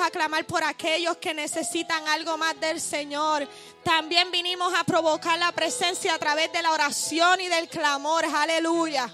[0.00, 3.48] a clamar por aquellos que necesitan algo más del Señor.
[3.82, 8.24] También vinimos a provocar la presencia a través de la oración y del clamor.
[8.24, 9.12] Aleluya.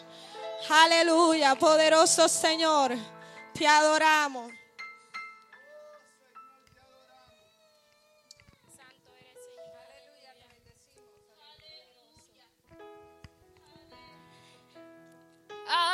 [0.69, 1.55] Aleluya.
[1.55, 2.95] Poderoso Señor.
[3.55, 4.53] Te adoramos.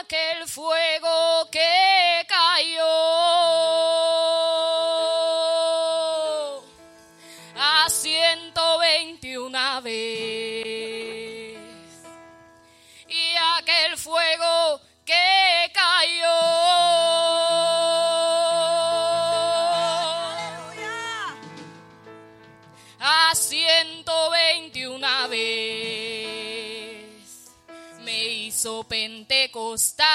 [0.04, 3.83] aquel fuego que cayó
[29.34, 30.06] pentecostal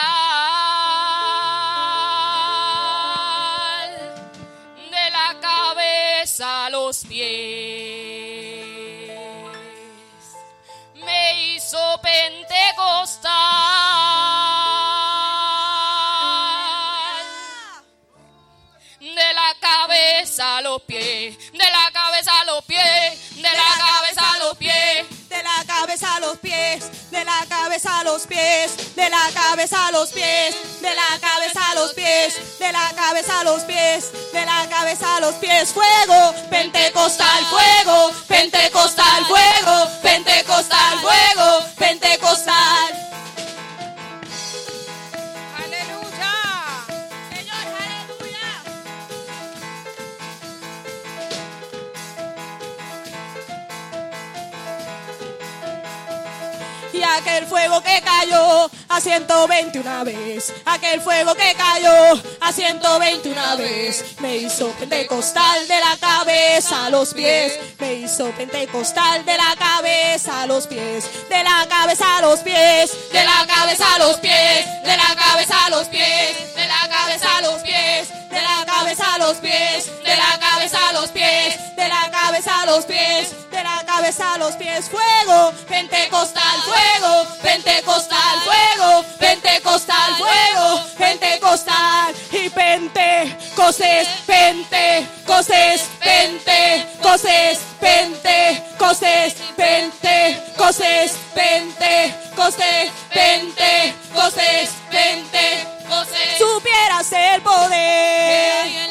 [4.91, 7.19] de la cabeza a los pies.
[11.05, 13.33] Me hizo pentecostal.
[18.99, 24.33] De la cabeza a los pies, de la cabeza a los pies, de la cabeza
[24.33, 25.29] a los pies.
[25.29, 26.89] De la cabeza a los pies,
[27.20, 31.59] de la cabeza a los pies, de la cabeza a los pies, de la cabeza
[31.70, 35.73] a los pies, de la cabeza a los pies, de la cabeza a los pies.
[35.73, 43.08] Fuego, pentecostal, fuego, pentecostal, fuego, pentecostal, fuego, pentecostal.
[57.50, 64.69] fuego que cayó a 121 vez, aquel fuego que cayó a 121 vez, me hizo
[64.73, 70.67] pentecostal de la cabeza a los pies, me hizo pentecostal de la cabeza a los
[70.67, 75.16] pies, de la cabeza a los pies, de la cabeza a los pies, de la
[75.16, 79.38] cabeza a los pies, de la cabeza a los pies, de la cabeza a los
[79.38, 83.48] pies, de la cabeza a los pies, de la cabeza a los pies
[84.18, 97.59] a los pies, fuego, pentecostal, fuego, pentecostal, fuego, pentecostal, fuego, pentecostal y pentecostés, pentecostés, pentecostés,
[97.80, 106.38] pentecostés, pentecostés, pentecostés, pentecostés, pentecostés.
[106.40, 108.90] Supieras el poder.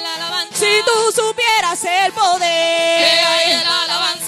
[0.55, 3.25] Si tú supieras el poder.
[3.65, 4.28] La alabanza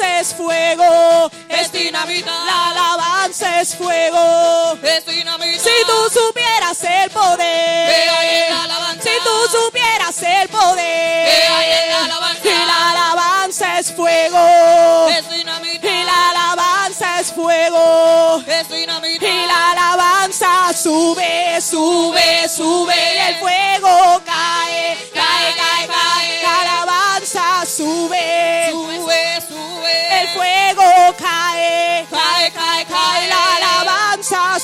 [0.00, 1.30] es fuego.
[1.48, 2.32] Es dinamita.
[2.44, 4.78] La alabanza es fuego.
[4.82, 5.62] Es dinamita.
[5.62, 8.08] Si tú supieras el poder.
[9.00, 11.28] Si tú supieras el poder.
[12.44, 15.08] Y la alabanza es fuego.
[15.82, 18.42] Y la alabanza es fuego.
[18.46, 22.94] Y la alabanza sube, sube, sube.
[22.94, 25.27] Y el fuego cae, cae,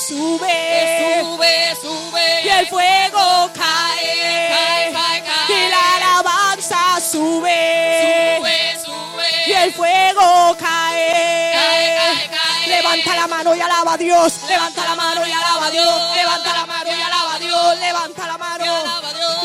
[0.07, 2.41] sube, sube, sube.
[2.43, 5.55] Y el fuego cae, cae, cae, cae.
[5.57, 9.29] Y la alabanza sube, sube, sube.
[9.47, 12.67] Y el fuego cae, cae, cae, cae.
[12.67, 14.41] Levanta la mano y alaba a Dios.
[14.47, 16.15] Levanta la mano y alaba a Dios.
[16.15, 17.79] Levanta la mano y alaba a Dios.
[17.79, 18.65] Levanta la mano.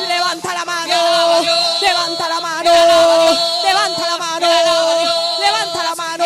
[0.09, 0.91] Levanta la mano.
[1.81, 2.71] Levanta la mano.
[3.65, 4.49] Levanta la mano.
[5.41, 6.25] Levanta la mano.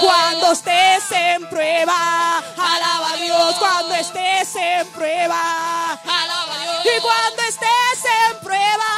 [0.00, 0.87] Cuando estés
[1.18, 3.54] en prueba, alaba a Dios.
[3.58, 6.96] Cuando estés en prueba, alaba a Dios.
[6.96, 8.92] Y cuando estés en prueba,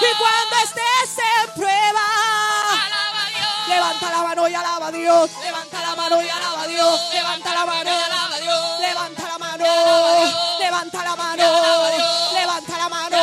[0.00, 2.08] y cuando estés en prueba,
[3.68, 5.30] Levanta la mano y alaba a Dios.
[5.42, 7.00] Levanta la mano y alaba a Dios.
[7.12, 8.80] Levanta la mano y alaba a Dios.
[8.80, 9.64] Levanta la mano.
[10.58, 11.44] Levanta la mano.
[12.32, 13.18] Levanta la mano.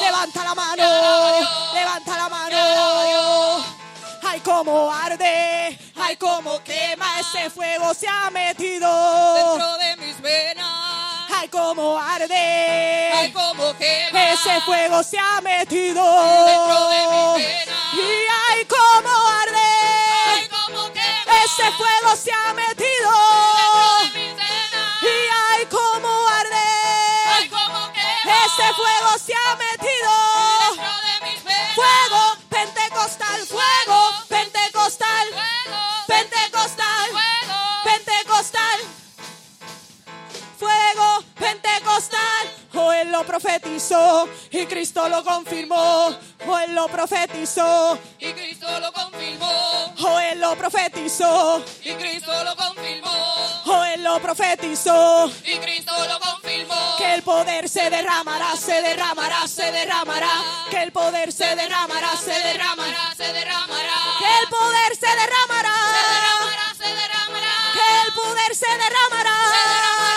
[0.00, 0.84] Levanta la mano.
[1.72, 3.64] Levanta la mano.
[4.22, 5.83] Ay, cómo arde.
[6.06, 8.88] Ay, cómo quema ese fuego se ha metido
[9.34, 11.30] dentro de mis venas.
[11.34, 13.10] Ay, cómo arde.
[13.14, 14.32] Ay, cómo quema.
[14.32, 16.02] Ese fuego se ha metido
[16.44, 17.94] dentro de mis venas.
[17.94, 19.10] Y ay, cómo
[19.42, 19.70] arde.
[20.26, 21.44] Ay, cómo quema.
[21.44, 23.10] Ese fuego se ha metido.
[23.56, 25.02] dentro de mis venas.
[25.02, 25.14] Y
[25.52, 26.66] ay, cómo arde.
[27.34, 28.44] Ay, cómo quema.
[28.44, 30.12] Ese fuego se ha metido.
[30.68, 31.74] dentro de mis venas.
[31.74, 35.93] Fuego pentecostal, fuego pentecostal, Fuego.
[36.14, 37.10] Pentecostal,
[37.84, 39.03] pentecostal.
[40.64, 42.46] Fuego pentecostal.
[42.72, 46.16] Oh, Oh, él lo profetizó y Cristo lo confirmó.
[46.46, 47.98] Oh, él lo profetizó.
[48.18, 49.94] y Cristo lo confirmó.
[50.00, 51.62] Oh, él lo profetizó.
[51.82, 53.10] Y Cristo lo confirmó.
[53.66, 55.30] Oh, él lo profetizó.
[55.44, 56.96] Y Cristo lo confirmó.
[56.98, 60.32] Que el poder se derramará, se derramará, se derramará.
[60.70, 63.14] Que el poder se derramará, se derramará.
[63.16, 63.94] se derramará.
[64.18, 65.74] Que el poder se derramará.
[65.94, 67.54] Se derramará, se derramará.
[67.72, 69.36] Que el poder se derramará.
[69.54, 70.13] Se derramará,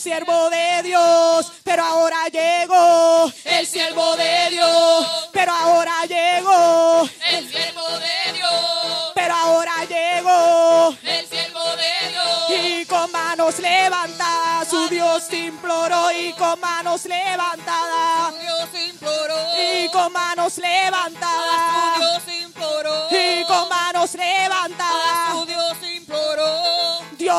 [0.00, 7.86] siervo de Dios, pero ahora llegó el siervo de Dios, pero ahora llegó, El siervo
[7.98, 9.12] de Dios.
[9.14, 10.96] pero ahora llegó.
[11.02, 12.50] El siervo de Dios.
[12.62, 19.36] Y con manos levantadas su Dios te imploró y con manos levantadas Dios imploró.
[19.58, 23.06] y con manos levantadas Dios imploró.
[23.10, 25.69] y con manos Su levantadas Dios imploró.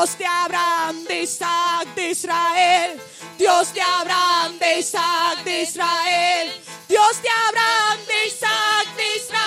[0.02, 3.00] Dios de Abraham, de Isaac, de Israel.
[3.38, 6.60] Dios de Abraham, de Isaac, de Israel.
[6.88, 9.41] Dios de Abraham, de Isaac, de Israel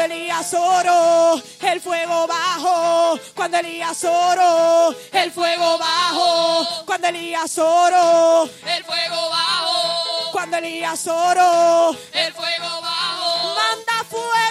[0.00, 3.20] Cuando Elías oró, el fuego bajó.
[3.34, 6.84] Cuando Elías oró, el fuego bajó.
[6.86, 10.32] Cuando Elías oró, El fuego bajo.
[10.32, 13.54] cuando Elías oró, El fuego bajo.
[13.54, 14.49] manda fuego,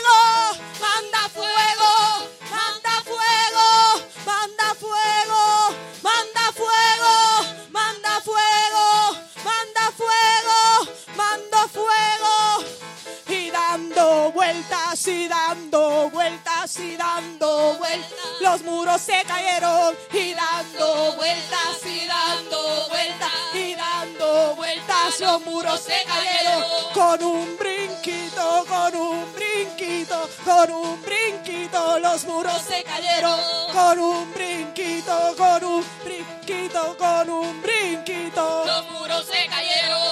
[14.49, 22.07] vueltas y dando vueltas y dando vueltas, los muros se cayeron y dando vueltas y
[22.07, 26.63] dando vueltas y dando vueltas, los muros se cayeron
[26.93, 33.39] con un brinquito, con un brinquito, con un brinquito, los muros se cayeron
[33.71, 38.65] con un brinquito, con un brinquito, con un brinquito.
[38.65, 40.08] Los muros se cayeron.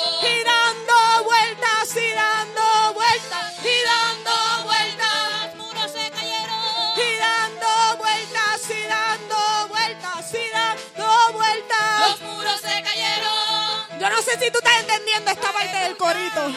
[14.39, 16.53] Si tú estás entendiendo esta parte del corito,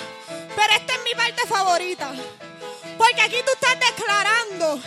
[0.55, 2.13] pero esta es mi parte favorita.
[2.99, 4.81] Porque aquí tú estás declarando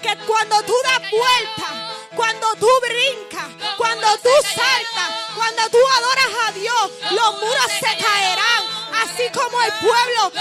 [0.00, 3.46] que cuando tú das vuelta, cuando tú brincas,
[3.76, 8.64] cuando tú saltas, cuando tú adoras a Dios, los muros se caerán.
[9.02, 10.32] Así como el pueblo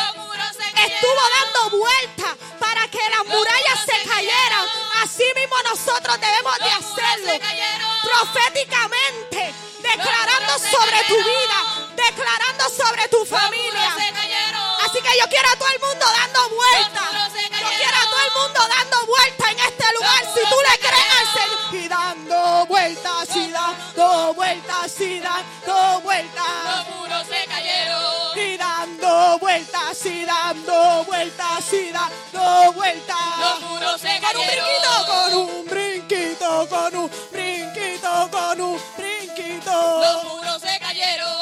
[0.86, 4.66] estuvo dando vueltas para que las murallas se cayeran.
[5.04, 7.34] Así mismo nosotros debemos de hacerlo
[8.04, 13.96] proféticamente, declarando sobre tu vida, declarando sobre tu familia.
[14.86, 16.42] Así que yo quiero a todo el mundo dando
[17.34, 20.20] se Yo quiero a todo el mundo dando vueltas en este lugar.
[20.34, 21.28] Si tú le crees al.
[21.34, 21.62] Señor.
[21.72, 26.46] Y dando vueltas, y dando vueltas, y dando vueltas.
[26.66, 28.40] Los muros se cayeron.
[28.40, 33.18] Y dando vueltas, y dando vueltas, y dando vueltas.
[33.40, 40.02] Los muros se Con un brinquito, con un brinquito, con un brinquito, con un brinquito.
[40.02, 41.41] Los muros se cayeron.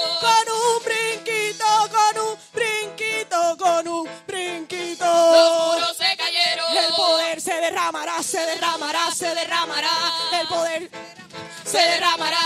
[0.89, 5.05] Brinquito, con un brinquito, con un brinquito.
[5.05, 6.77] Los muros se cayeron.
[6.77, 9.91] El poder se derramará, se derramará, se derramará.
[10.39, 10.89] El poder
[11.63, 12.39] se derramará.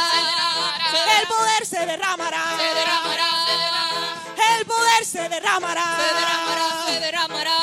[1.20, 2.44] El poder se derramará.
[2.58, 3.30] Se derramará.
[3.48, 4.58] Se derramará.
[4.58, 5.98] El poder se derramará.
[5.98, 6.86] Se derramará.
[6.88, 7.58] Se derramará.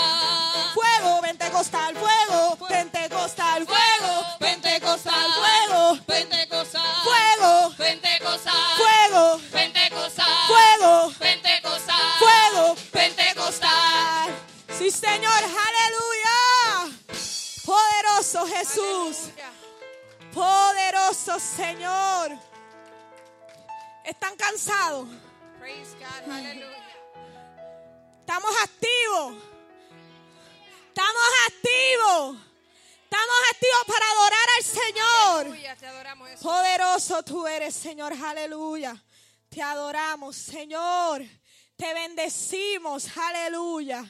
[0.75, 6.40] Fuego pentecostal, fuego pentecostal, fuego pentecostal, fuego Pentecostal.
[9.21, 10.47] Fuego Pentecostal.
[10.47, 12.13] fuego Pentecostal.
[12.19, 14.31] fuego Pentecostal.
[14.79, 16.99] Sí, Señor, aleluya.
[17.65, 19.31] Poderoso Jesús.
[20.33, 22.33] Poderoso Señor.
[24.05, 25.07] ¿Están cansados?
[25.59, 26.33] Praise God.
[26.33, 26.81] Hallelujah.
[28.21, 29.35] Estamos activos.
[30.89, 32.37] Estamos activos.
[33.05, 35.47] Estamos activos para adorar al Señor.
[35.47, 35.77] Aleluya.
[35.77, 36.31] Te adoramos.
[36.41, 38.13] Poderoso tú eres, Señor.
[38.15, 38.97] Aleluya.
[39.51, 41.23] Te adoramos, Señor.
[41.77, 43.09] Te bendecimos.
[43.17, 44.05] Aleluya.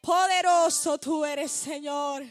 [0.00, 2.24] Poderoso tú eres, Señor.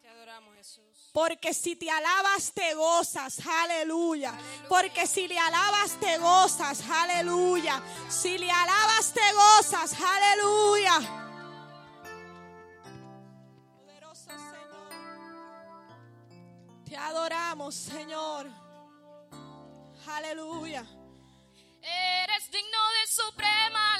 [0.00, 1.10] Te adoramos, Jesús.
[1.12, 3.40] Porque si te alabas, te gozas.
[3.46, 4.32] Aleluya.
[4.70, 6.80] Porque si le alabas, te gozas.
[6.88, 7.82] Aleluya.
[8.08, 9.94] Si le alabas, te gozas.
[10.00, 10.98] Aleluya.
[13.74, 14.88] Poderoso Señor.
[16.86, 18.46] Te adoramos, Señor.
[20.06, 20.86] Aleluya.
[22.50, 23.95] Digno de suprema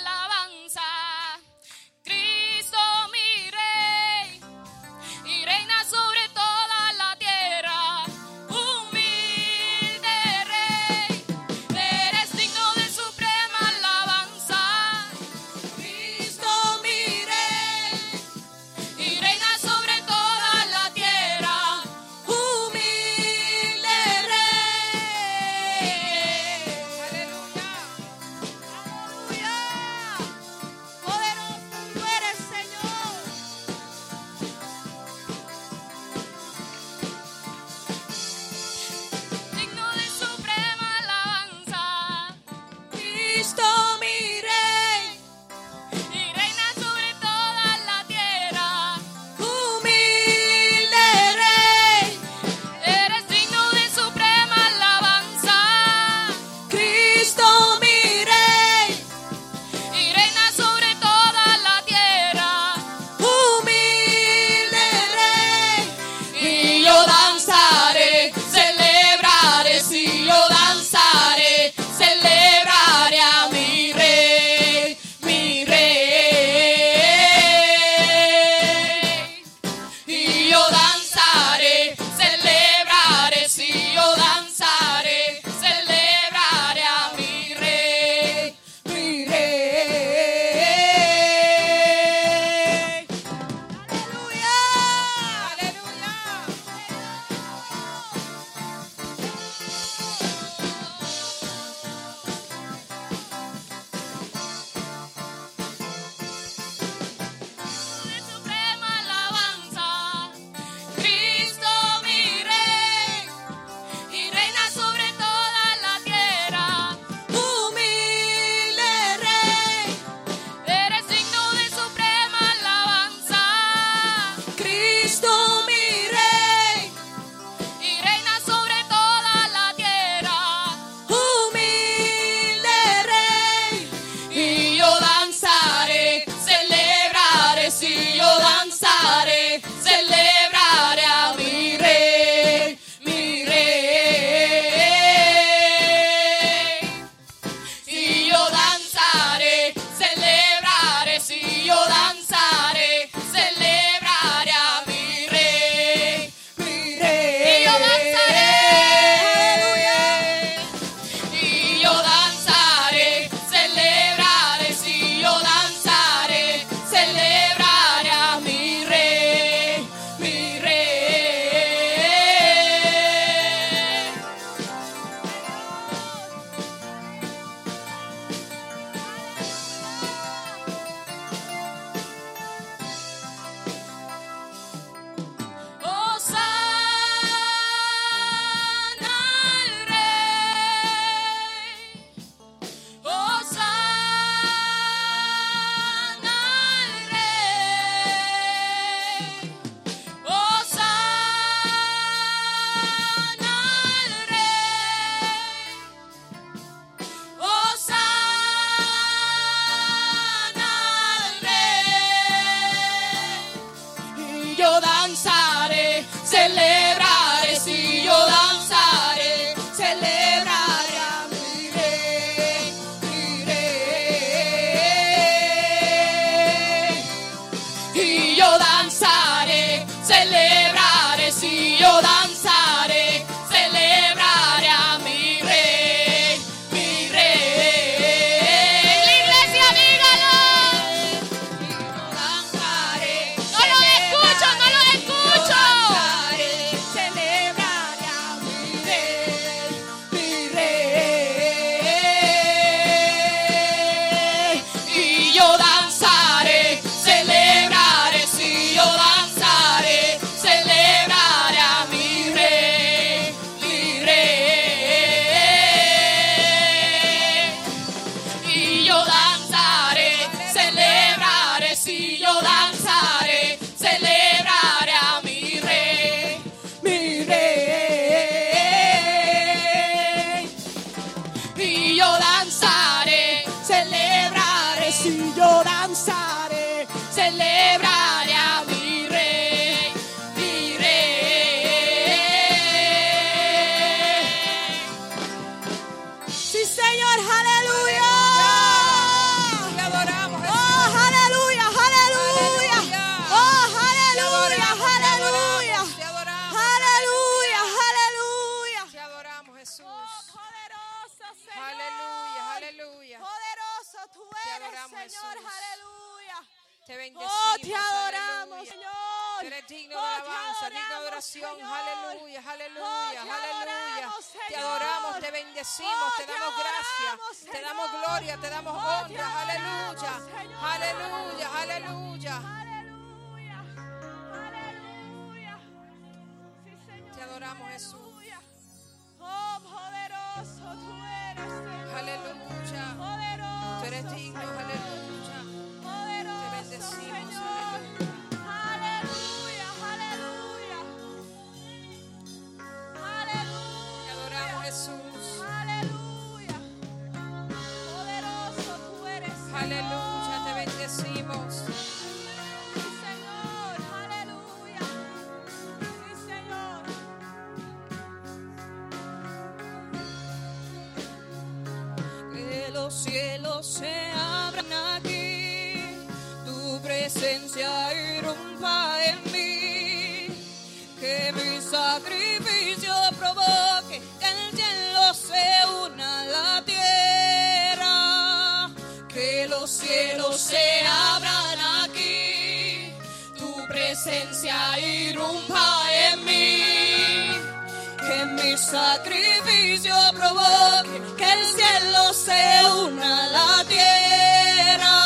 [402.27, 404.97] se una la tierra,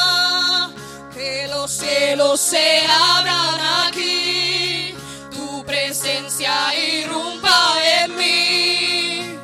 [1.13, 4.95] que los cielos se abran aquí,
[5.31, 9.39] tu presencia irrumpa en mí,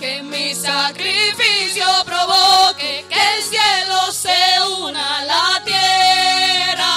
[0.00, 4.40] que mi sacrificio provoque que el cielo se
[4.80, 6.96] una la tierra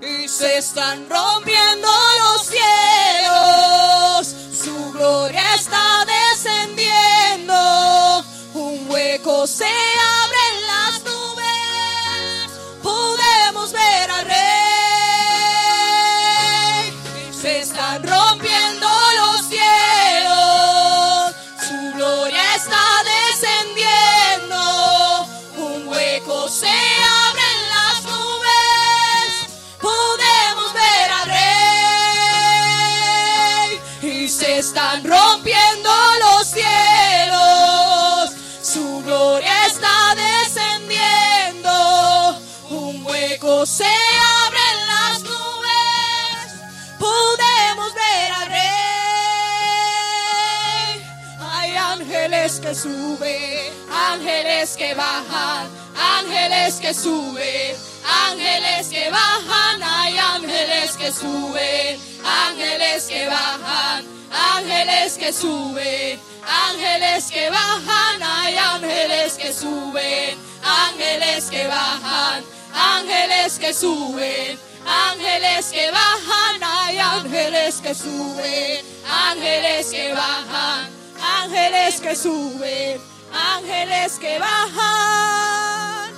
[0.00, 1.67] y se están rompiendo.
[9.48, 9.87] say
[52.68, 61.98] que sube, ángeles que bajan, ángeles que sube, ángeles que bajan, hay ángeles que sube,
[62.22, 71.66] ángeles que bajan, ángeles que sube, ángeles que bajan, hay ángeles que suben, ángeles que
[71.66, 80.97] bajan, ángeles que suben ángeles que bajan, hay ángeles que suben, ángeles que bajan
[81.48, 83.00] ángeles que suben,
[83.32, 86.12] ángeles que bajan.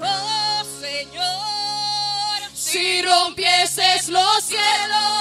[0.00, 5.19] Oh Señor, si rompieses los cielos.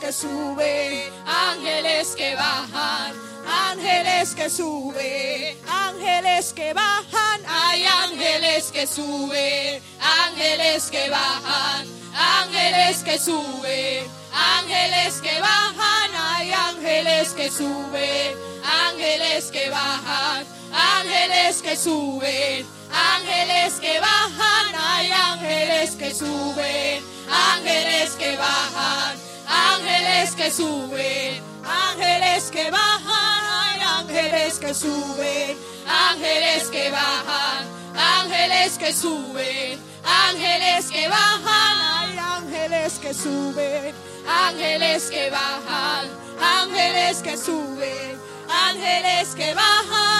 [0.00, 3.12] que suben, ángeles que bajan,
[3.46, 13.18] ángeles que suben, ángeles que bajan, hay ángeles que suben, ángeles que bajan, ángeles que
[13.18, 23.74] suben, ángeles que bajan, hay ángeles que suben, ángeles que bajan, ángeles que suben, ángeles
[23.80, 33.42] que bajan, hay ángeles que suben, ángeles que bajan ángeles que suben, ángeles que bajan,
[33.50, 42.98] hay ángeles que suben, ángeles que bajan, ángeles que suben, ángeles que bajan, hay ángeles
[43.00, 43.94] que suben,
[44.26, 46.08] ángeles que bajan,
[46.40, 50.19] ángeles que suben, ángeles que bajan.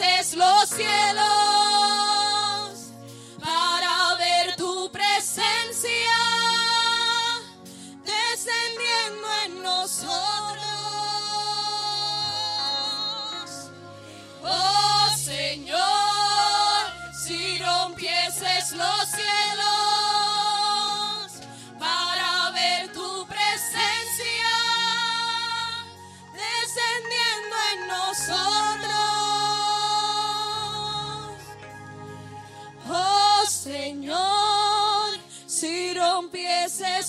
[0.00, 1.49] Rompieses los cielos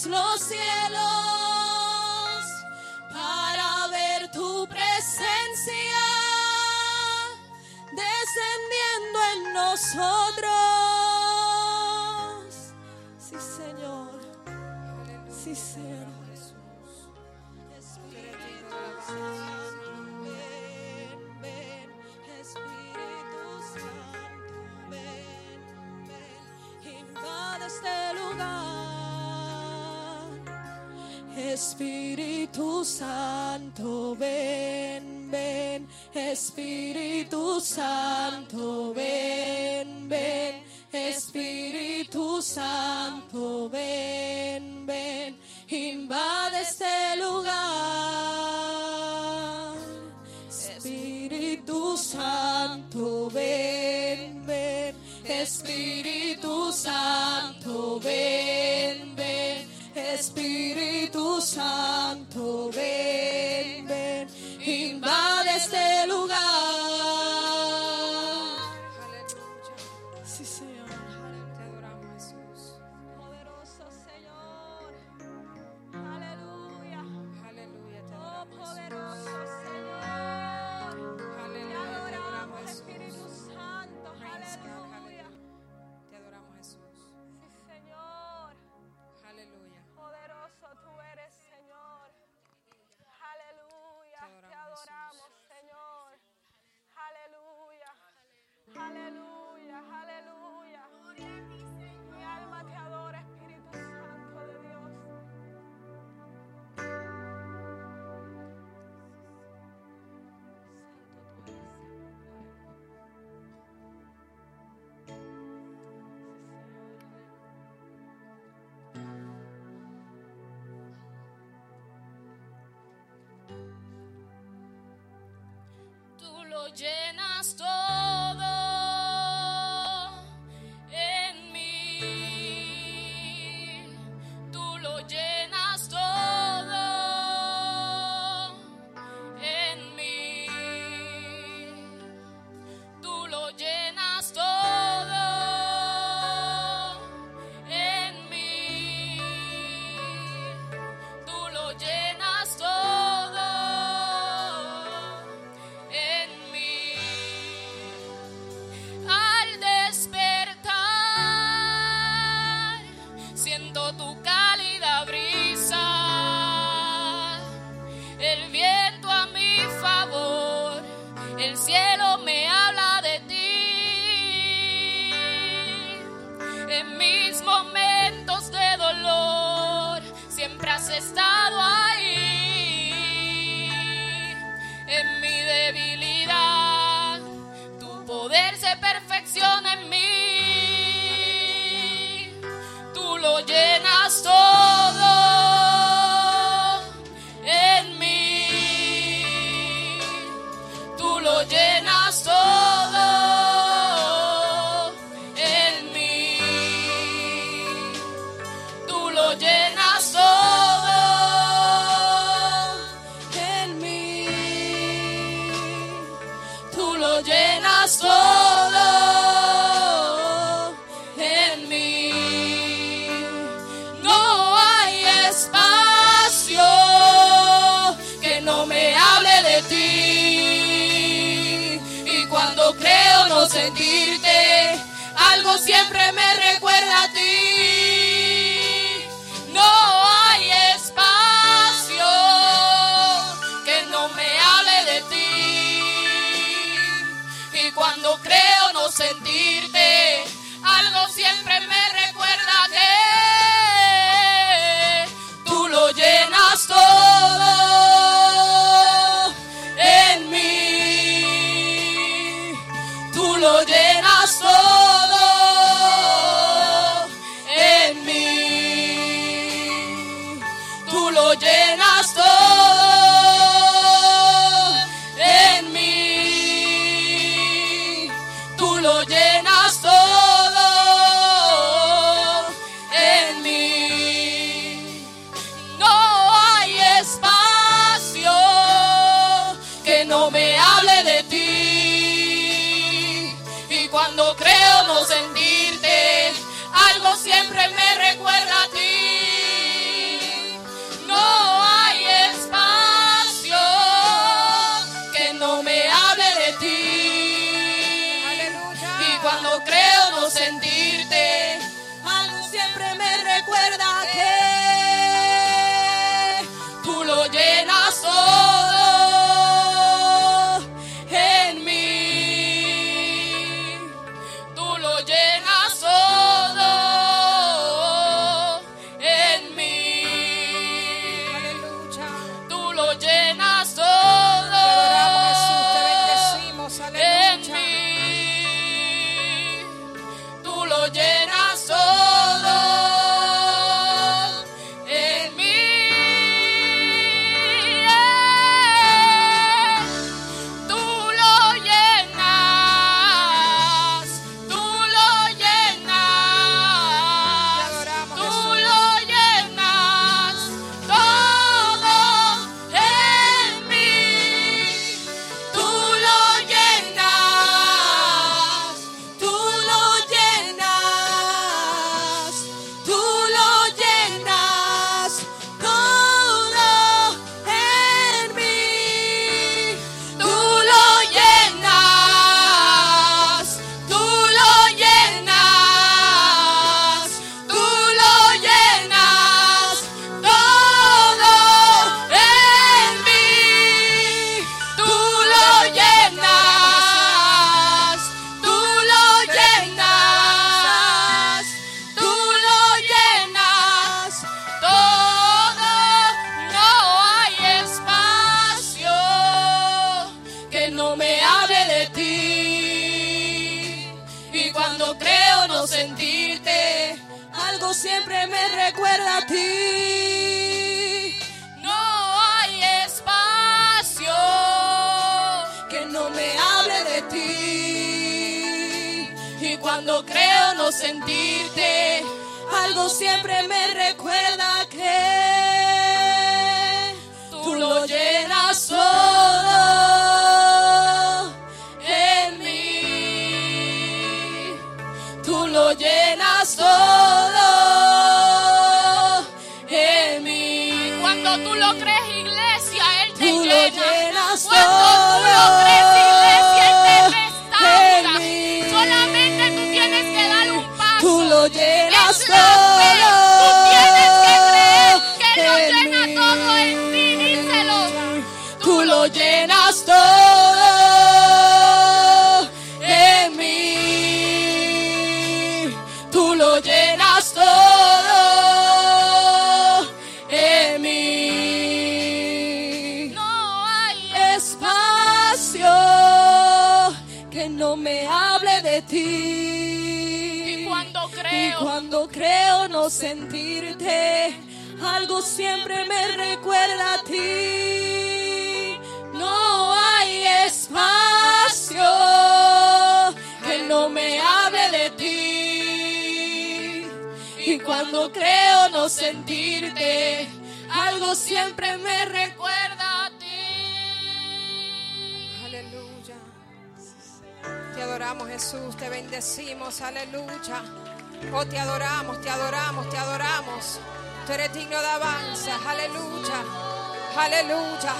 [0.05, 1.01] los cielos
[3.11, 6.05] para ver tu presencia
[7.91, 10.70] descendiendo en nosotros.
[31.49, 48.61] Espíritu Santo, ven, ven, Espíritu Santo, ven, ven, Espíritu Santo, ven, ven, invade este lugar.
[50.49, 59.10] Espíritu Santo, ven, ven, Espíritu Santo, ven,
[59.95, 63.80] Espíritu Santo, ven,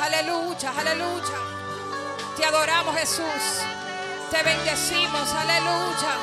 [0.01, 1.37] Aleluya, aleluya.
[2.35, 3.43] Te adoramos Jesús,
[4.31, 6.13] te bendecimos, aleluya.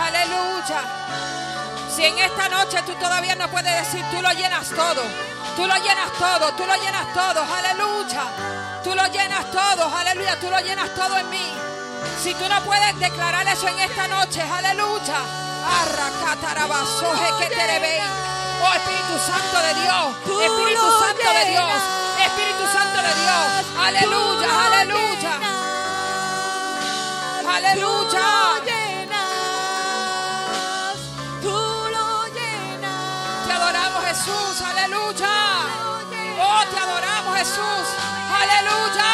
[0.00, 0.80] Aleluya.
[1.94, 5.02] Si en esta noche tú todavía no puedes decir, tú lo llenas todo.
[5.56, 8.24] Tú lo llenas todo, tú lo llenas todo, aleluya.
[8.84, 11.52] Tú lo llenas todo, aleluya, tú lo llenas todo en mí.
[12.22, 15.18] Si tú no puedes declarar eso en esta noche, aleluya.
[15.82, 17.62] Arracatarabasoje que te
[18.64, 22.01] Oh Espíritu Santo de Dios, Espíritu Santo de Dios,
[23.02, 23.48] de Dios.
[23.86, 25.34] Aleluya, aleluya.
[27.54, 28.28] Aleluya.
[33.46, 35.34] Te adoramos Jesús, aleluya.
[36.40, 37.86] Oh, te adoramos Jesús,
[38.40, 39.12] aleluya.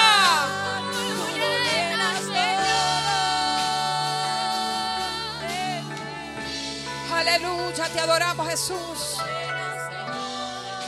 [7.18, 9.18] Aleluya, te adoramos Jesús.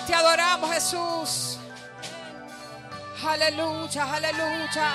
[0.06, 1.49] Te adoramos Jesús.
[3.22, 4.90] Aleluya, aleluya.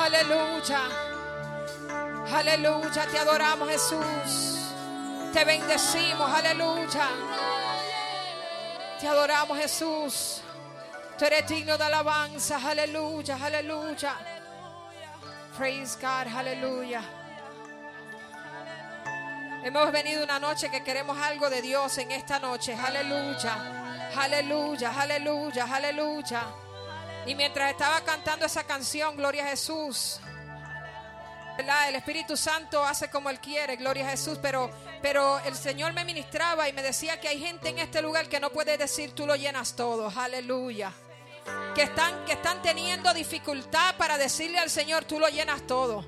[0.00, 0.80] Aleluya.
[2.32, 4.58] Aleluya, te adoramos Jesús.
[5.32, 7.08] Te bendecimos, aleluya.
[9.00, 10.40] Te adoramos Jesús.
[11.16, 14.16] Tú eres digno de alabanza, aleluya, aleluya.
[15.56, 17.02] Praise God, aleluya.
[19.62, 22.74] Hemos venido una noche que queremos algo de Dios en esta noche.
[22.74, 24.10] Aleluya.
[24.16, 26.63] Aleluya, aleluya, aleluya.
[27.26, 30.20] Y mientras estaba cantando esa canción, Gloria a Jesús.
[31.56, 36.04] El Espíritu Santo hace como Él quiere, gloria a Jesús, pero, pero el Señor me
[36.04, 39.24] ministraba y me decía que hay gente en este lugar que no puede decir tú
[39.24, 40.92] lo llenas todo, aleluya.
[41.74, 46.04] Que están, que están teniendo dificultad para decirle al Señor tú lo llenas todo.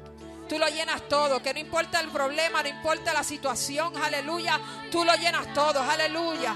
[0.49, 5.05] Tú lo llenas todo, que no importa el problema, no importa la situación, aleluya, tú
[5.05, 6.55] lo llenas todo, aleluya.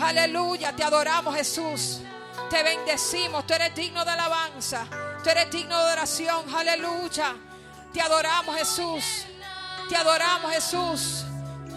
[0.00, 2.00] Aleluya, te adoramos Jesús.
[2.52, 4.84] Te bendecimos, tú eres digno de alabanza,
[5.24, 7.34] tú eres digno de oración, aleluya.
[7.94, 9.24] Te adoramos Jesús,
[9.88, 11.24] te adoramos Jesús.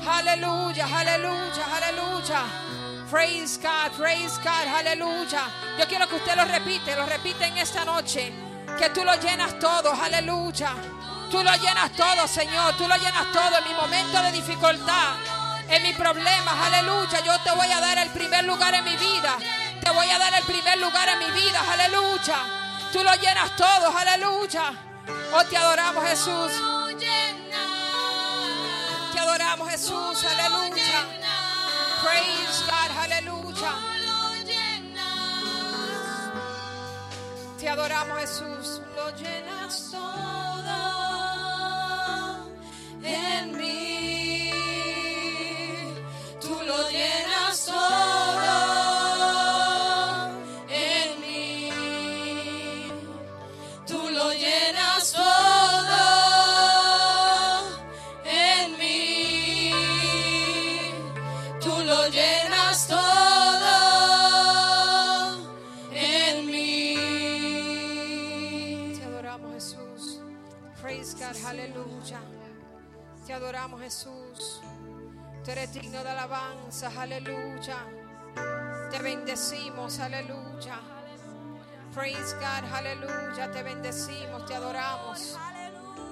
[0.06, 2.42] Aleluya, aleluya, aleluya.
[3.10, 5.44] Praise God, praise God, aleluya.
[5.80, 8.34] Yo quiero que usted lo repite, lo repite en esta noche.
[8.78, 10.74] Que tú lo llenas todo, aleluya.
[11.32, 12.76] Tú lo llenas todo, Señor.
[12.76, 15.16] Tú lo llenas todo en mi momento de dificultad,
[15.70, 17.22] en mis problemas, aleluya.
[17.22, 19.38] Yo te voy a dar el primer lugar en mi vida.
[19.86, 22.38] Te voy a dar el primer lugar en mi vida, aleluya.
[22.92, 24.74] Tú lo llenas todo, aleluya.
[25.32, 26.52] Oh, te adoramos, Jesús.
[29.14, 31.06] Te adoramos, Jesús, aleluya.
[32.02, 33.76] Praise God, aleluya.
[37.60, 38.82] Te adoramos, Jesús.
[38.96, 40.76] Lo llenas todo
[43.04, 44.15] en mí.
[73.66, 74.62] Adoramos, Jesús.
[75.44, 77.78] Tú eres digno de alabanza, aleluya.
[78.92, 80.80] Te bendecimos, aleluya.
[81.94, 83.52] Praise God, aleluya.
[83.52, 85.38] Te bendecimos, te adoramos.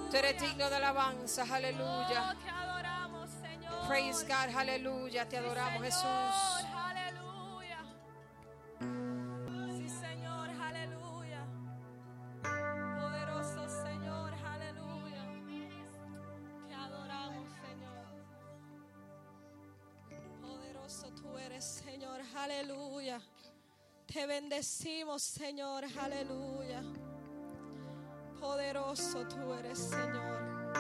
[0.10, 2.36] Tú eres digno de alabanza, aleluya.
[3.42, 3.88] Señor.
[3.88, 5.30] Praise God, aleluya.
[5.30, 6.83] Te adoramos, Jesús.
[22.44, 23.22] Aleluya.
[24.06, 26.84] Te bendecimos, Señor, aleluya.
[28.40, 30.74] Poderoso tú eres, Señor.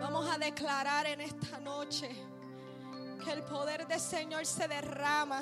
[0.00, 2.10] Vamos a declarar en esta noche
[3.24, 5.40] que el poder del Señor se derrama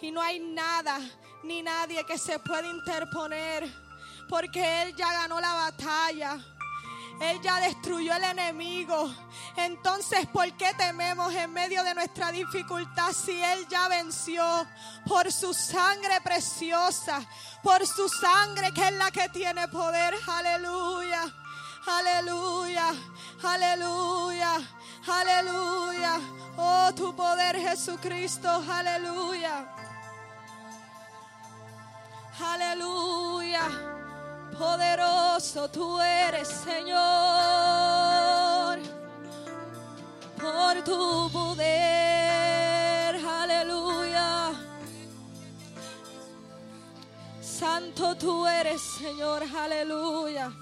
[0.00, 0.98] y no hay nada
[1.42, 3.68] ni nadie que se pueda interponer
[4.28, 6.38] porque Él ya ganó la batalla.
[7.20, 9.14] Él ya destruyó el enemigo.
[9.56, 14.66] Entonces, ¿por qué tememos en medio de nuestra dificultad si Él ya venció
[15.06, 17.20] por su sangre preciosa,
[17.62, 20.14] por su sangre que es la que tiene poder?
[20.26, 21.24] Aleluya,
[21.86, 22.94] aleluya,
[23.42, 24.60] aleluya,
[25.06, 26.20] aleluya.
[26.56, 29.68] Oh, tu poder Jesucristo, aleluya.
[32.40, 34.03] Aleluya.
[34.58, 36.94] Poderoso tú eres, Señor,
[40.40, 44.52] por tu poder, aleluya.
[47.40, 50.52] Santo tú eres, Señor, aleluya.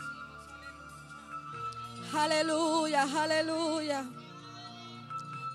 [2.14, 4.04] Aleluya, aleluya.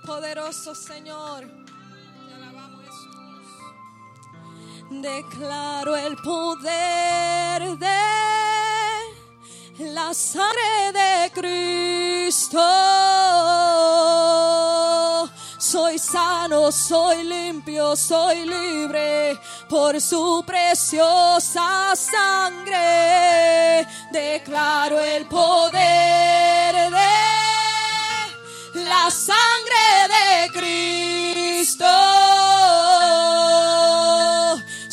[0.06, 1.57] Poderoso Señor.
[4.90, 7.88] Declaro el poder de
[9.80, 12.58] la sangre de Cristo.
[15.60, 23.86] Soy sano, soy limpio, soy libre por su preciosa sangre.
[24.14, 32.37] Declaro el poder de la sangre de Cristo.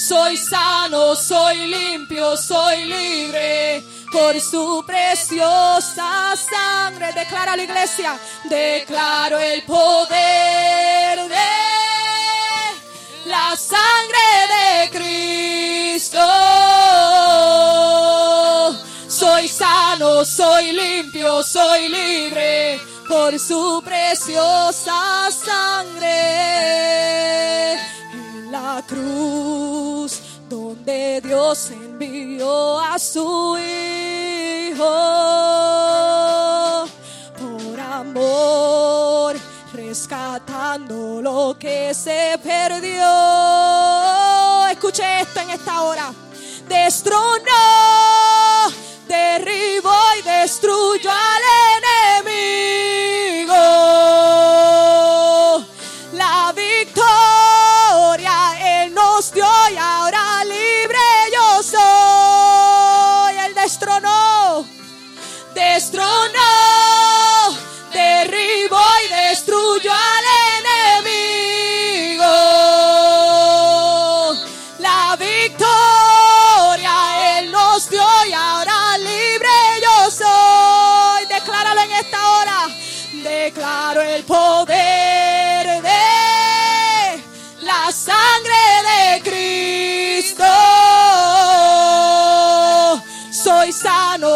[0.06, 3.82] Soy sano, soy limpio, soy libre
[4.12, 7.10] por su preciosa sangre.
[7.14, 11.52] Declara la iglesia, declaro el poder de
[13.24, 14.20] la sangre
[14.54, 16.18] de Cristo.
[19.08, 22.78] Soy sano, soy limpio, soy libre
[23.08, 26.34] por su preciosa sangre.
[28.54, 34.84] La cruz donde Dios envió a su Hijo
[37.36, 39.34] por amor,
[39.72, 43.08] rescatando lo que se perdió.
[44.70, 46.12] Escuche esto en esta hora.
[46.68, 47.32] Destronó,
[49.08, 51.42] derribó y destruyó al
[51.72, 51.83] enemigo.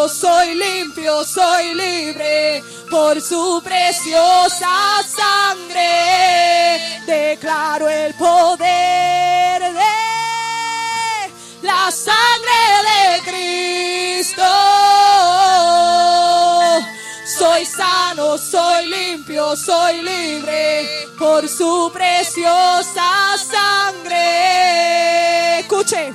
[0.09, 6.81] Soy limpio, soy libre por su preciosa sangre.
[7.07, 9.97] Declaro el poder de
[11.63, 14.43] la sangre de Cristo.
[17.39, 20.89] Soy sano, soy limpio, soy libre
[21.19, 24.19] por su preciosa sangre.
[25.61, 26.13] Escuche,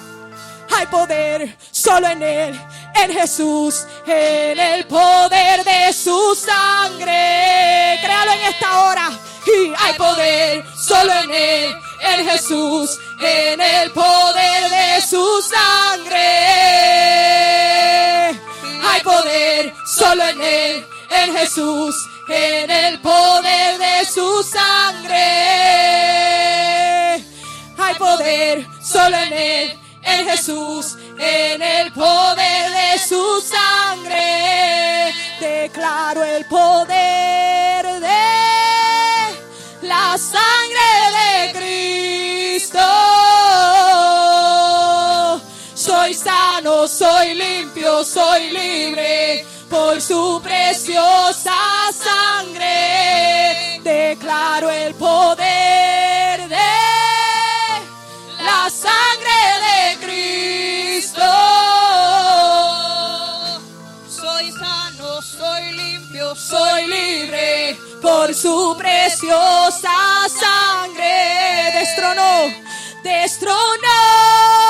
[0.75, 2.59] hay poder solo en Él,
[2.95, 7.99] en Jesús, en el poder de su sangre.
[8.01, 9.11] Créalo en esta hora.
[9.45, 16.19] Y hay poder solo en Él, en Jesús, en el poder de su sangre.
[18.85, 21.95] Hay poder solo en Él, en Jesús,
[22.29, 25.23] en el poder de su sangre.
[27.77, 35.13] Hay poder solo en Él, en Jesús, en el poder de su sangre.
[35.39, 42.79] Declaro el poder de la sangre de Cristo.
[45.73, 51.55] Soy sano, soy limpio, soy libre por su preciosa
[51.91, 53.79] sangre.
[53.83, 55.52] Declaro el poder
[68.25, 69.89] por su preciosa
[70.29, 71.71] sangre.
[71.73, 72.53] Destronó,
[73.03, 74.62] destronó,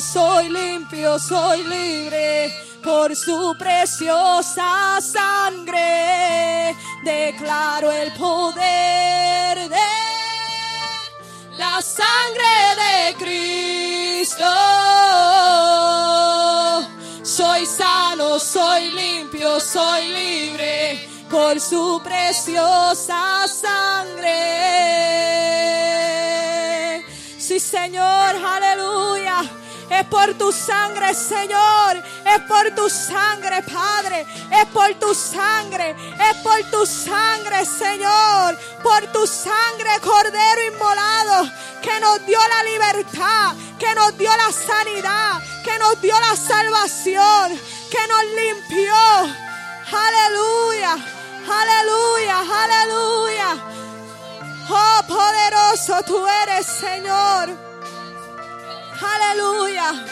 [0.00, 2.52] soy limpio, soy libre.
[2.82, 9.92] Por su preciosa sangre declaro el poder de
[11.56, 14.44] la sangre de Cristo.
[17.22, 24.32] Soy sano, soy limpio, soy libre por su preciosa sangre.
[27.38, 29.61] Sí, Señor, aleluya.
[29.92, 32.02] Es por tu sangre, Señor.
[32.24, 34.26] Es por tu sangre, Padre.
[34.50, 35.90] Es por tu sangre.
[36.30, 38.58] Es por tu sangre, Señor.
[38.82, 41.50] Por tu sangre, Cordero inmolado.
[41.82, 43.54] Que nos dio la libertad.
[43.78, 45.42] Que nos dio la sanidad.
[45.62, 47.60] Que nos dio la salvación.
[47.90, 48.94] Que nos limpió.
[50.06, 50.96] Aleluya.
[51.60, 52.38] Aleluya.
[52.64, 53.48] Aleluya.
[54.70, 57.71] Oh, poderoso tú eres, Señor.
[59.00, 60.04] Aleluya.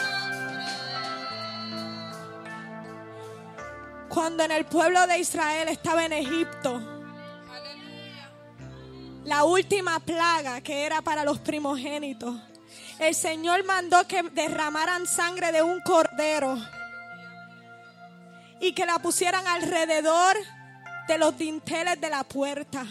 [4.09, 6.81] Cuando en el pueblo de Israel estaba en Egipto,
[9.23, 12.35] la última plaga que era para los primogénitos,
[12.99, 16.57] el Señor mandó que derramaran sangre de un cordero
[18.59, 20.35] y que la pusieran alrededor
[21.07, 22.85] de los dinteles de la puerta.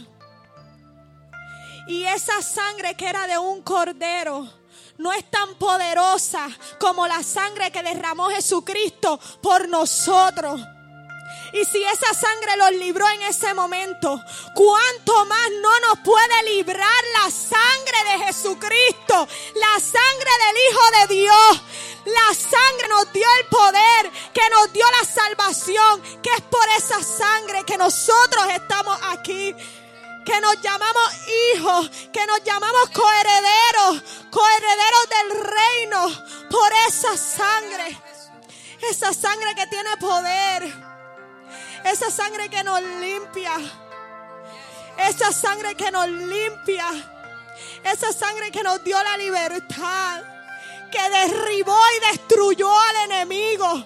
[1.87, 4.60] Y esa sangre que era de un cordero
[5.01, 6.47] no es tan poderosa
[6.79, 10.61] como la sangre que derramó Jesucristo por nosotros.
[11.53, 14.21] Y si esa sangre los libró en ese momento,
[14.55, 19.29] ¿cuánto más no nos puede librar la sangre de Jesucristo?
[19.55, 21.63] La sangre del Hijo de Dios.
[22.05, 27.03] La sangre nos dio el poder, que nos dio la salvación, que es por esa
[27.03, 29.55] sangre que nosotros estamos aquí
[30.31, 31.11] que nos llamamos
[31.53, 37.99] hijos, que nos llamamos coherederos, coherederos del reino por esa sangre.
[38.89, 40.73] Esa sangre que tiene poder.
[41.85, 43.55] Esa sangre que nos limpia.
[44.99, 46.87] Esa sangre que nos limpia.
[47.83, 50.23] Esa sangre que nos dio la libertad.
[50.93, 53.85] Que derribó y destruyó al enemigo.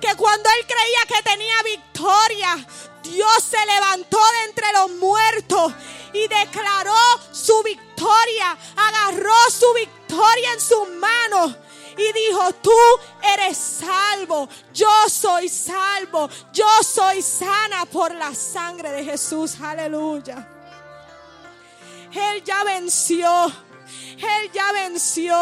[0.00, 2.66] Que cuando él creía que tenía victoria,
[3.02, 5.72] Dios se levantó de entre los muertos
[6.12, 6.94] y declaró
[7.30, 11.56] su victoria, agarró su victoria en sus manos
[11.96, 12.70] y dijo, tú
[13.34, 20.48] eres salvo, yo soy salvo, yo soy sana por la sangre de Jesús, aleluya.
[22.12, 23.52] Él ya venció.
[24.18, 25.36] Él ya venció.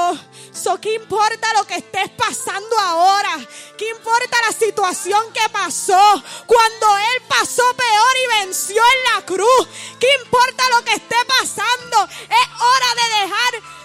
[0.52, 3.38] So, ¿Qué importa lo que estés pasando ahora?
[3.76, 6.22] ¿Qué importa la situación que pasó?
[6.46, 9.68] Cuando Él pasó peor y venció en la cruz.
[9.98, 12.04] ¿Qué importa lo que esté pasando?
[12.04, 13.79] Es hora de dejar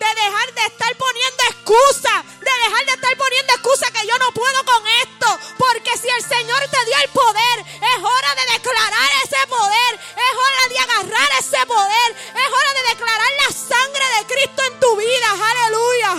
[0.00, 4.32] de dejar de estar poniendo excusa, de dejar de estar poniendo excusa que yo no
[4.32, 9.10] puedo con esto, porque si el Señor te dio el poder, es hora de declarar
[9.24, 14.26] ese poder, es hora de agarrar ese poder, es hora de declarar la sangre de
[14.34, 16.12] Cristo en tu vida, aleluya.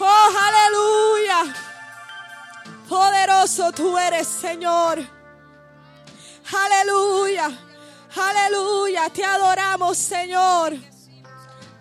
[0.00, 1.54] Oh, aleluya.
[2.88, 4.98] Poderoso tú eres, Señor.
[6.50, 7.67] Aleluya.
[8.20, 10.76] Aleluya, te adoramos, Señor.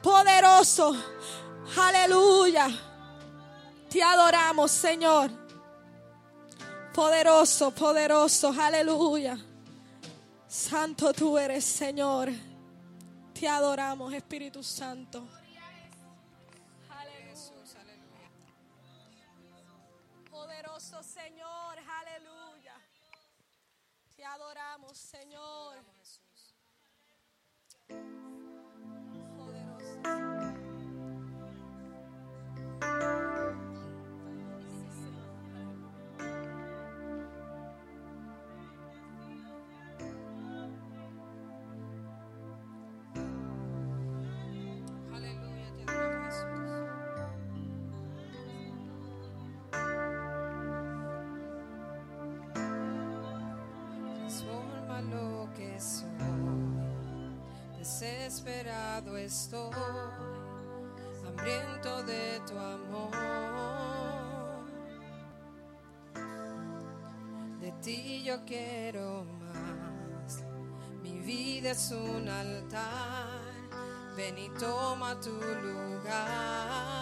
[0.01, 0.95] Poderoso.
[1.75, 2.67] Aleluya.
[3.89, 5.31] Te adoramos, Señor.
[6.93, 8.53] Poderoso, poderoso.
[8.59, 9.37] Aleluya.
[10.47, 12.29] Santo tú eres, Señor.
[13.33, 15.27] Te adoramos, Espíritu Santo.
[58.07, 59.71] Desesperado estoy,
[61.25, 63.11] hambriento de tu amor.
[67.59, 70.43] De ti yo quiero más,
[71.01, 73.41] mi vida es un altar,
[74.15, 76.96] ven y toma tu lugar.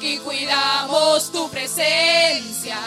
[0.00, 2.78] Aquí cuidamos tu presencia.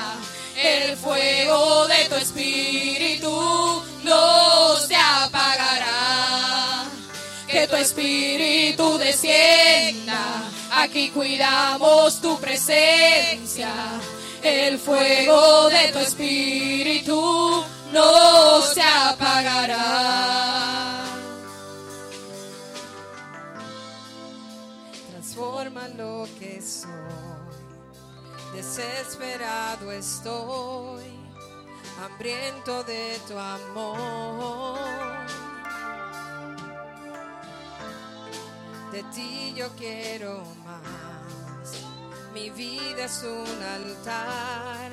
[0.57, 6.85] El fuego de tu espíritu no se apagará.
[7.47, 10.41] Que tu espíritu descienda.
[10.71, 13.69] Aquí cuidamos tu presencia.
[14.41, 19.83] El fuego de tu espíritu no se apagará.
[25.11, 27.02] Transforma lo que soy.
[28.53, 31.03] Desesperado estoy,
[32.03, 34.77] hambriento de tu amor.
[38.91, 40.83] De ti yo quiero más.
[42.33, 44.91] Mi vida es un altar.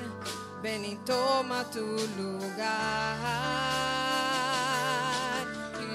[0.63, 1.85] Ven y toma tu
[2.17, 3.17] lugar.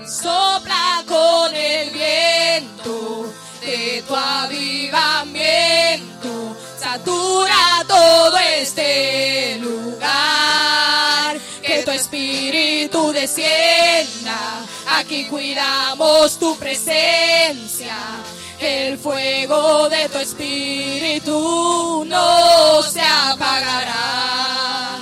[0.03, 5.76] Y Sopla con el viento de tu avivamiento,
[6.87, 11.37] satura todo este lugar.
[11.61, 14.39] Que tu espíritu descienda,
[14.99, 17.97] aquí cuidamos tu presencia.
[18.61, 25.01] El fuego de tu espíritu no se apagará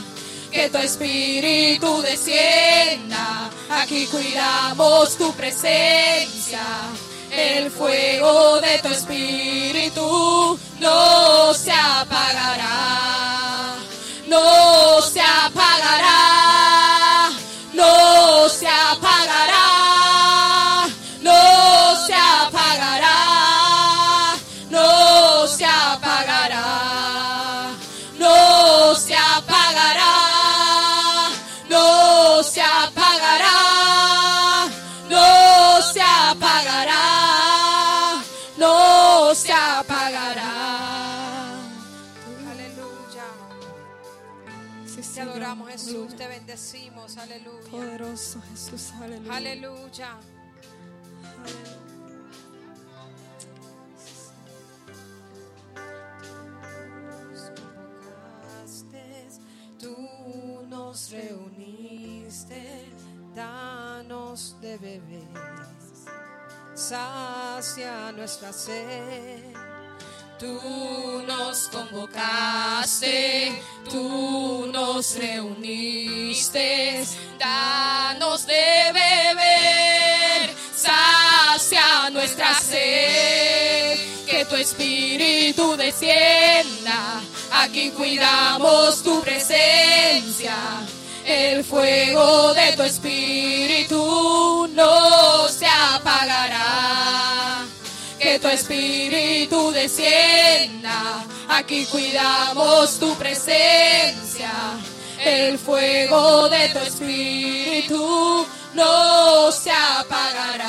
[0.50, 3.50] que tu espíritu descienda.
[3.68, 6.64] Aquí cuidamos tu presencia.
[7.36, 13.74] El fuego de tu espíritu no se apagará.
[14.28, 16.13] No se apagará.
[45.54, 46.16] Adoramos, Jesús.
[46.16, 47.16] Te bendecimos.
[47.16, 47.70] Aleluya.
[47.70, 49.36] Poderoso Jesús, aleluya.
[49.36, 50.18] Aleluya.
[59.78, 62.90] Tú nos reuniste,
[63.34, 65.28] danos de beber,
[66.74, 69.53] sacia nuestra sed.
[70.44, 77.02] Tú nos convocaste, tú nos reuniste,
[77.38, 90.56] danos de beber, sacia nuestra sed, que tu espíritu descienda, aquí cuidamos tu presencia,
[91.24, 96.53] el fuego de tu espíritu no se apagará
[98.44, 101.24] tu espíritu descienda.
[101.48, 104.52] Aquí cuidamos tu presencia.
[105.18, 110.68] El fuego de tu espíritu no se apagará.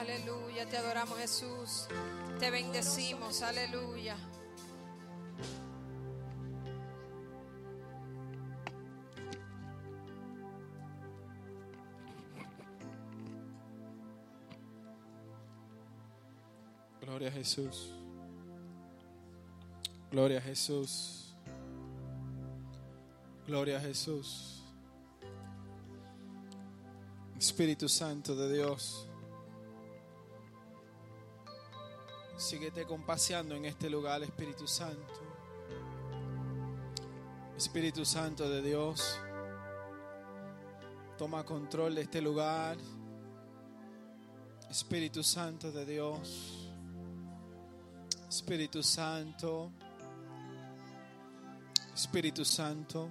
[0.00, 1.86] Aleluya, te adoramos Jesús.
[2.40, 4.16] Te bendecimos, aleluya.
[17.04, 17.90] Gloria a Jesús.
[20.10, 21.34] Gloria a Jesús.
[23.46, 24.62] Gloria a Jesús.
[27.38, 29.06] Espíritu Santo de Dios.
[32.38, 35.20] Síguete compaseando en este lugar, Espíritu Santo.
[37.54, 39.20] Espíritu Santo de Dios.
[41.18, 42.78] Toma control de este lugar.
[44.70, 46.63] Espíritu Santo de Dios.
[48.34, 49.70] Espíritu Santo.
[51.94, 53.08] Espíritu Santo.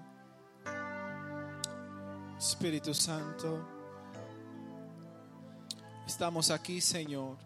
[2.37, 3.65] Espíritu Santo.
[6.05, 7.37] Estamos aquí, Señor.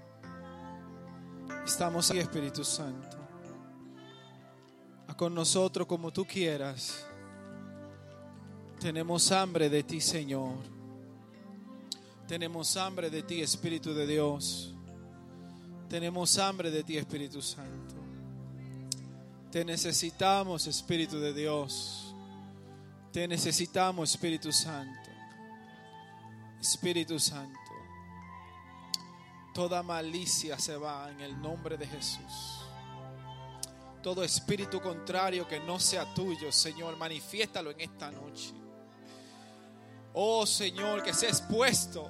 [1.63, 3.15] Estamos aquí, Espíritu Santo.
[5.15, 7.05] Con nosotros como tú quieras.
[8.79, 10.55] Tenemos hambre de ti, Señor.
[12.27, 14.76] Tenemos hambre de ti, Espíritu de Dios.
[15.89, 17.95] Tenemos hambre de ti, Espíritu Santo.
[19.51, 22.13] Te necesitamos, Espíritu de Dios.
[23.11, 25.09] Te necesitamos, Espíritu Santo.
[26.59, 27.57] Espíritu Santo.
[29.53, 32.57] Toda malicia se va en el nombre de Jesús.
[34.03, 38.53] Todo espíritu contrario que no sea tuyo, Señor, manifiéstalo en esta noche.
[40.13, 42.09] Oh Señor, que sea expuesto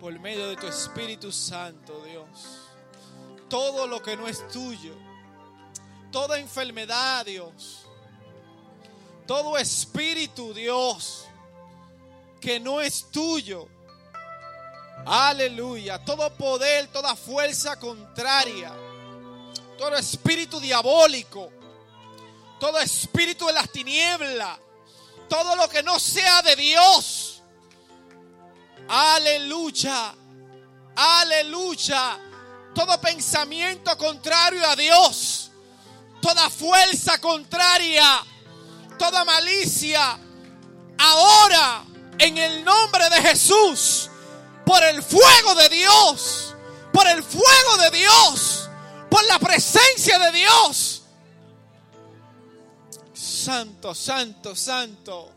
[0.00, 2.26] por medio de tu Espíritu Santo, Dios.
[3.48, 4.94] Todo lo que no es tuyo,
[6.10, 7.86] toda enfermedad, Dios,
[9.26, 11.24] todo espíritu, Dios,
[12.40, 13.68] que no es tuyo.
[15.04, 16.04] Aleluya.
[16.04, 18.72] Todo poder, toda fuerza contraria,
[19.78, 21.50] todo espíritu diabólico,
[22.58, 24.58] todo espíritu de las tinieblas,
[25.28, 27.35] todo lo que no sea de Dios.
[28.88, 30.14] Aleluya.
[30.94, 32.18] Aleluya.
[32.74, 35.50] Todo pensamiento contrario a Dios.
[36.20, 38.22] Toda fuerza contraria.
[38.98, 40.18] Toda malicia.
[40.98, 41.84] Ahora,
[42.18, 44.10] en el nombre de Jesús,
[44.64, 46.54] por el fuego de Dios,
[46.92, 48.68] por el fuego de Dios,
[49.10, 51.02] por la presencia de Dios.
[53.12, 55.32] Santo, santo, santo.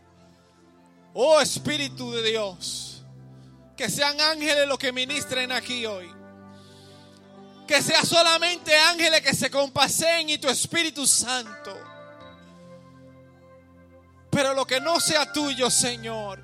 [1.13, 2.88] Oh Espíritu de Dios.
[3.79, 6.13] Que sean ángeles los que ministren aquí hoy.
[7.65, 11.79] Que sea solamente ángeles que se compaseen y tu Espíritu Santo.
[14.29, 16.43] Pero lo que no sea tuyo, Señor,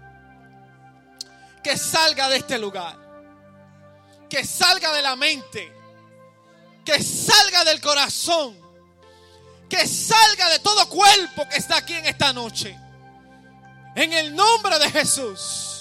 [1.61, 2.97] que salga de este lugar.
[4.29, 5.73] Que salga de la mente.
[6.85, 8.57] Que salga del corazón.
[9.67, 12.79] Que salga de todo cuerpo que está aquí en esta noche.
[13.93, 15.74] En el nombre de Jesús.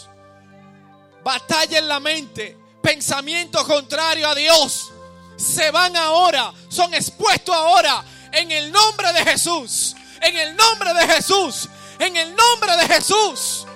[1.25, 2.57] Batalla en la mente.
[2.83, 4.93] Pensamiento contrario a Dios.
[5.37, 6.53] Se van ahora.
[6.69, 8.05] Son expuestos ahora.
[8.31, 9.97] En el nombre de Jesús.
[10.21, 11.69] En el nombre de Jesús.
[11.99, 13.67] En el nombre de Jesús.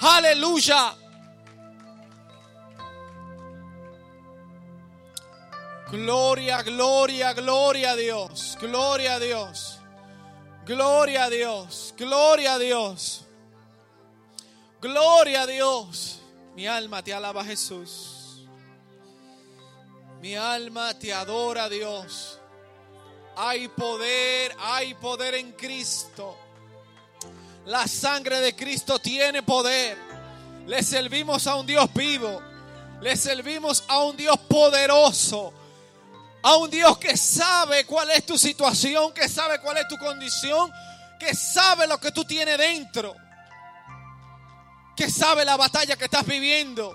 [0.00, 0.94] Aleluya.
[5.90, 8.58] Gloria, gloria, gloria a Dios.
[8.60, 9.78] Gloria a Dios.
[10.66, 11.94] Gloria a Dios.
[11.96, 13.24] Gloria a Dios.
[14.80, 16.20] Gloria a Dios.
[16.54, 18.46] Mi alma te alaba Jesús.
[20.20, 22.38] Mi alma te adora Dios.
[23.36, 26.38] Hay poder, hay poder en Cristo.
[27.66, 29.98] La sangre de Cristo tiene poder.
[30.66, 32.40] Le servimos a un Dios vivo.
[33.00, 35.52] Le servimos a un Dios poderoso.
[36.42, 40.70] A un Dios que sabe cuál es tu situación, que sabe cuál es tu condición,
[41.18, 43.16] que sabe lo que tú tienes dentro.
[44.96, 46.94] Que sabe la batalla que estás viviendo.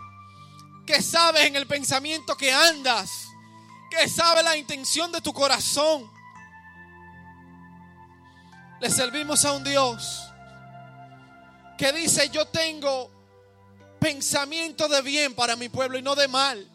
[0.85, 3.27] Que sabe en el pensamiento que andas.
[3.91, 6.09] Que sabe la intención de tu corazón.
[8.79, 10.25] Le servimos a un Dios
[11.79, 13.09] que dice, yo tengo
[13.99, 16.69] pensamiento de bien para mi pueblo y no de mal.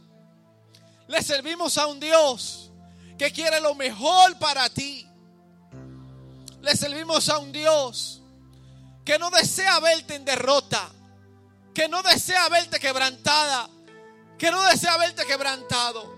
[1.08, 2.70] Le servimos a un Dios
[3.18, 5.06] que quiere lo mejor para ti.
[6.62, 8.22] Le servimos a un Dios
[9.04, 10.90] que no desea verte en derrota,
[11.74, 13.68] que no desea verte quebrantada,
[14.38, 16.16] que no desea verte quebrantado,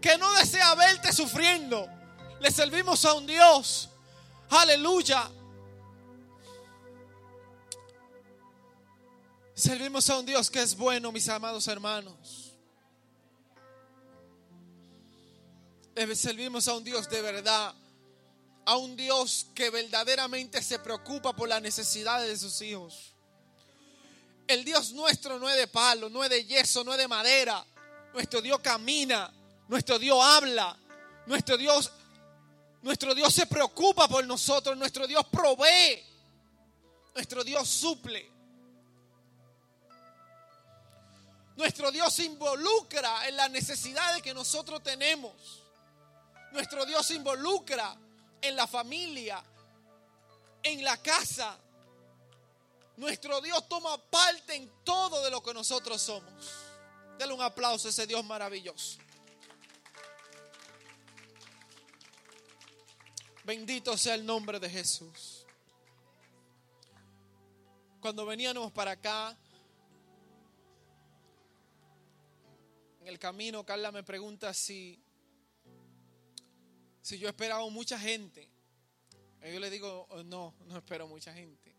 [0.00, 1.88] que no desea verte sufriendo.
[2.40, 3.88] Le servimos a un Dios,
[4.50, 5.30] aleluya.
[9.54, 12.52] Servimos a un Dios que es bueno, mis amados hermanos.
[16.14, 17.74] Servimos a un Dios de verdad.
[18.66, 23.15] A un Dios que verdaderamente se preocupa por las necesidades de sus hijos.
[24.46, 27.64] El Dios nuestro no es de palo, no es de yeso, no es de madera.
[28.12, 29.32] Nuestro Dios camina,
[29.68, 30.76] nuestro Dios habla,
[31.26, 31.90] nuestro Dios,
[32.82, 36.02] nuestro Dios se preocupa por nosotros, nuestro Dios provee,
[37.14, 38.36] nuestro Dios suple.
[41.56, 45.32] Nuestro Dios se involucra en las necesidades que nosotros tenemos.
[46.52, 47.96] Nuestro Dios se involucra
[48.42, 49.42] en la familia,
[50.62, 51.58] en la casa.
[52.96, 56.32] Nuestro Dios toma parte en todo de lo que nosotros somos.
[57.18, 58.98] Dale un aplauso a ese Dios maravilloso.
[63.44, 65.46] Bendito sea el nombre de Jesús.
[68.00, 69.36] Cuando veníamos para acá,
[73.00, 75.00] en el camino, Carla me pregunta si,
[77.02, 78.50] si yo he esperado mucha gente.
[79.44, 81.75] Y yo le digo, oh, no, no espero mucha gente.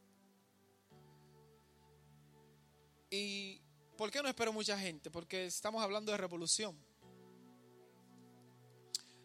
[3.10, 3.62] ¿Y
[3.98, 5.10] por qué no espero mucha gente?
[5.10, 6.78] Porque estamos hablando de revolución.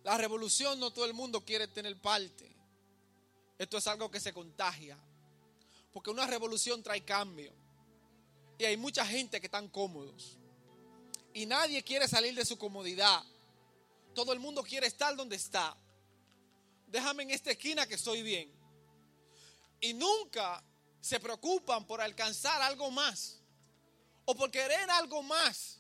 [0.05, 2.51] La revolución no todo el mundo quiere tener parte.
[3.59, 4.99] Esto es algo que se contagia.
[5.93, 7.53] Porque una revolución trae cambio.
[8.59, 10.39] Y hay mucha gente que están cómodos.
[11.35, 13.23] Y nadie quiere salir de su comodidad.
[14.15, 15.77] Todo el mundo quiere estar donde está.
[16.87, 18.51] Déjame en esta esquina que estoy bien.
[19.81, 20.63] Y nunca
[21.01, 23.42] se preocupan por alcanzar algo más.
[24.25, 25.79] O por querer algo más.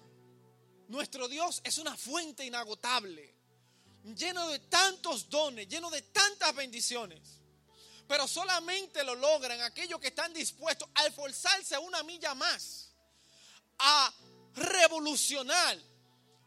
[0.88, 3.34] Nuestro Dios es una fuente inagotable,
[4.14, 7.40] lleno de tantos dones, lleno de tantas bendiciones.
[8.06, 12.90] Pero solamente lo logran aquellos que están dispuestos a esforzarse una milla más,
[13.78, 14.12] a
[14.54, 15.78] revolucionar.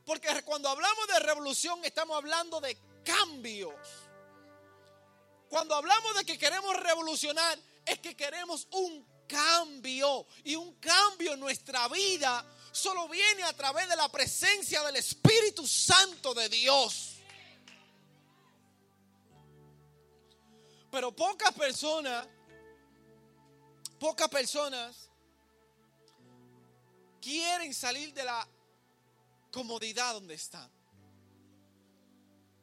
[0.06, 3.74] Porque cuando hablamos de revolución estamos hablando de cambios.
[5.50, 10.28] Cuando hablamos de que queremos revolucionar es que queremos un cambio.
[10.44, 15.66] Y un cambio en nuestra vida solo viene a través de la presencia del Espíritu
[15.66, 17.16] Santo de Dios.
[20.92, 22.28] Pero pocas personas,
[24.00, 25.10] pocas personas
[27.22, 28.48] quieren salir de la
[29.52, 30.70] comodidad donde están.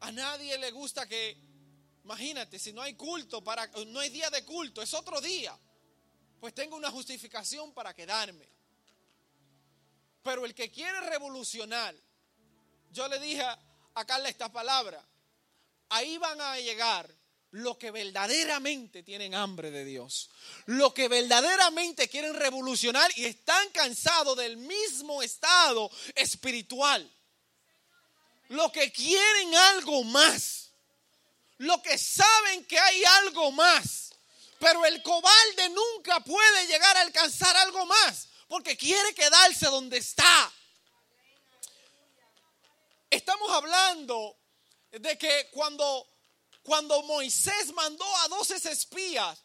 [0.01, 1.37] A nadie le gusta que,
[2.05, 5.59] imagínate, si no hay culto, para, no hay día de culto, es otro día.
[6.43, 8.49] Pues tengo una justificación para quedarme.
[10.25, 11.95] Pero el que quiere revolucionar,
[12.91, 13.45] yo le dije
[13.95, 15.07] a Carla esta palabra,
[15.91, 17.09] ahí van a llegar
[17.53, 20.31] los que verdaderamente tienen hambre de Dios,
[20.67, 27.09] los que verdaderamente quieren revolucionar y están cansados del mismo estado espiritual,
[28.49, 30.73] los que quieren algo más,
[31.59, 34.12] los que saben que hay algo más,
[34.63, 40.53] pero el cobarde nunca puede llegar a alcanzar algo más, porque quiere quedarse donde está.
[43.11, 44.39] Estamos hablando
[44.93, 46.07] de que cuando
[46.63, 49.37] cuando Moisés mandó a doce espías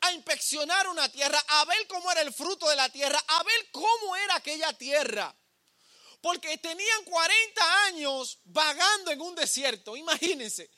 [0.00, 3.70] a inspeccionar una tierra, a ver cómo era el fruto de la tierra, a ver
[3.72, 5.36] cómo era aquella tierra.
[6.22, 10.70] Porque tenían 40 años vagando en un desierto, imagínense.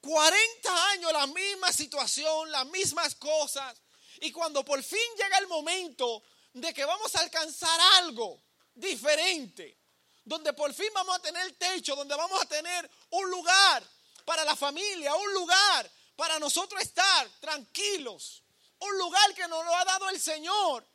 [0.00, 3.76] 40 años la misma situación, las mismas cosas.
[4.20, 6.22] Y cuando por fin llega el momento
[6.52, 8.42] de que vamos a alcanzar algo
[8.74, 9.78] diferente,
[10.24, 13.82] donde por fin vamos a tener techo, donde vamos a tener un lugar
[14.24, 18.42] para la familia, un lugar para nosotros estar tranquilos,
[18.78, 20.86] un lugar que nos lo ha dado el Señor.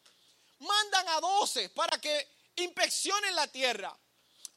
[0.59, 3.95] Mandan a doce para que inspeccionen la tierra.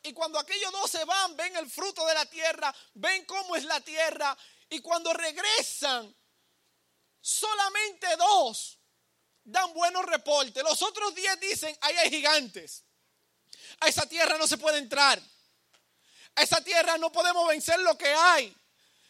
[0.02, 3.80] Y cuando aquellos doce van, ven el fruto de la tierra, ven cómo es la
[3.80, 4.36] tierra.
[4.70, 6.14] Y cuando regresan,
[7.20, 8.78] solamente dos
[9.44, 10.62] dan buenos reportes.
[10.62, 12.84] Los otros diez dicen, ahí hay gigantes.
[13.80, 15.20] A esa tierra no se puede entrar.
[16.34, 18.54] A esa tierra no podemos vencer lo que hay.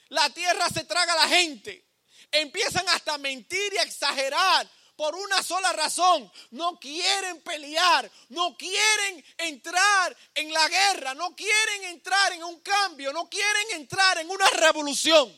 [0.09, 1.87] La tierra se traga a la gente.
[2.31, 4.69] Empiezan hasta a mentir y a exagerar
[4.99, 6.31] por una sola razón.
[6.51, 13.13] No quieren pelear, no quieren entrar en la guerra, no quieren entrar en un cambio,
[13.13, 15.33] no quieren entrar en una revolución.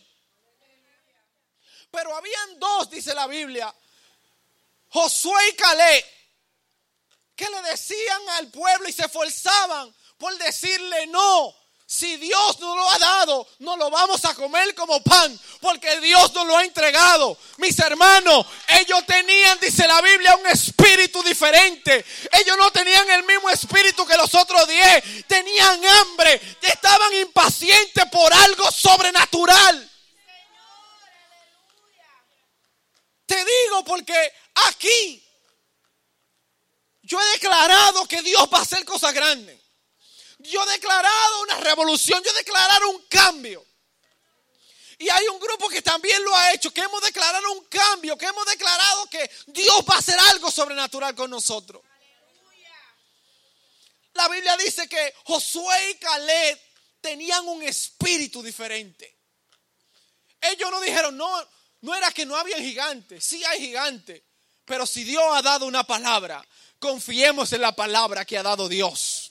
[1.91, 3.75] Pero habían dos, dice la Biblia,
[4.89, 6.05] Josué y Caleb,
[7.37, 11.55] que le decían al pueblo y se esforzaban por decirle no,
[11.93, 16.33] si Dios nos lo ha dado, no lo vamos a comer como pan, porque Dios
[16.33, 17.37] nos lo ha entregado.
[17.57, 22.05] Mis hermanos, ellos tenían, dice la Biblia, un espíritu diferente.
[22.31, 25.27] Ellos no tenían el mismo espíritu que los otros diez.
[25.27, 29.91] Tenían hambre, estaban impacientes por algo sobrenatural.
[33.27, 34.33] Te digo porque
[34.69, 35.29] aquí
[37.03, 39.61] yo he declarado que Dios va a hacer cosas grandes.
[40.43, 43.67] Yo he declarado una revolución, yo he declarado un cambio.
[44.99, 48.27] Y hay un grupo que también lo ha hecho, que hemos declarado un cambio, que
[48.27, 51.83] hemos declarado que Dios va a hacer algo sobrenatural con nosotros.
[54.15, 56.61] La Biblia dice que Josué y Caleb
[57.01, 59.17] tenían un espíritu diferente.
[60.41, 61.49] Ellos no dijeron, no,
[61.83, 64.23] no era que no había gigantes, sí hay gigantes,
[64.65, 66.47] pero si Dios ha dado una palabra,
[66.79, 69.30] confiemos en la palabra que ha dado Dios.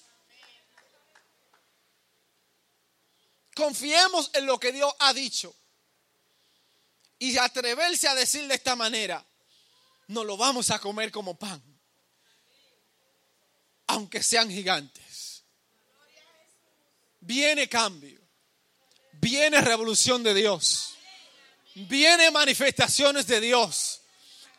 [3.60, 5.54] Confiemos en lo que Dios ha dicho.
[7.20, 9.24] Y atreverse a decir de esta manera,
[10.08, 11.62] no lo vamos a comer como pan.
[13.88, 15.44] Aunque sean gigantes.
[17.20, 18.22] Viene cambio.
[19.14, 20.94] Viene revolución de Dios.
[21.76, 24.00] Viene manifestaciones de Dios.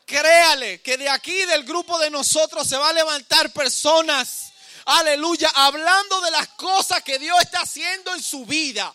[0.04, 4.49] Créale que de aquí del grupo de nosotros se va a levantar personas
[4.98, 8.94] aleluya, hablando de las cosas que Dios está haciendo en su vida.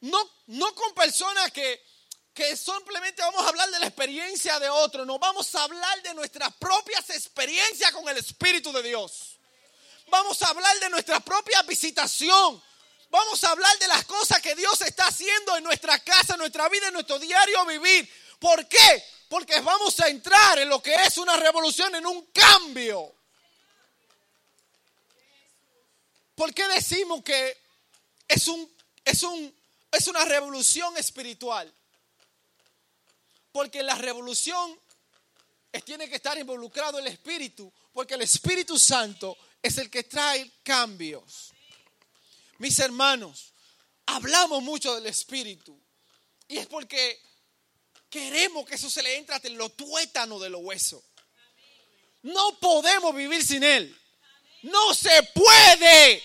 [0.00, 1.82] No, no con personas que,
[2.34, 6.14] que simplemente vamos a hablar de la experiencia de otro, no vamos a hablar de
[6.14, 9.38] nuestras propias experiencias con el Espíritu de Dios.
[10.08, 12.62] Vamos a hablar de nuestra propia visitación.
[13.10, 16.68] Vamos a hablar de las cosas que Dios está haciendo en nuestra casa, en nuestra
[16.68, 18.12] vida, en nuestro diario vivir.
[18.38, 19.04] ¿Por qué?
[19.28, 23.14] Porque vamos a entrar en lo que es una revolución, en un cambio.
[26.34, 27.56] ¿Por qué decimos que
[28.28, 28.70] es, un,
[29.04, 29.54] es, un,
[29.92, 31.72] es una revolución espiritual?
[33.52, 34.78] Porque la revolución
[35.82, 41.52] tiene que estar involucrado el Espíritu, porque el Espíritu Santo es el que trae cambios.
[42.58, 43.52] Mis hermanos,
[44.06, 45.78] hablamos mucho del Espíritu
[46.46, 47.20] y es porque
[48.10, 51.02] queremos que eso se le entre hasta en lo tuétano de los huesos.
[52.22, 53.96] No podemos vivir sin Él.
[54.64, 56.22] No se puede.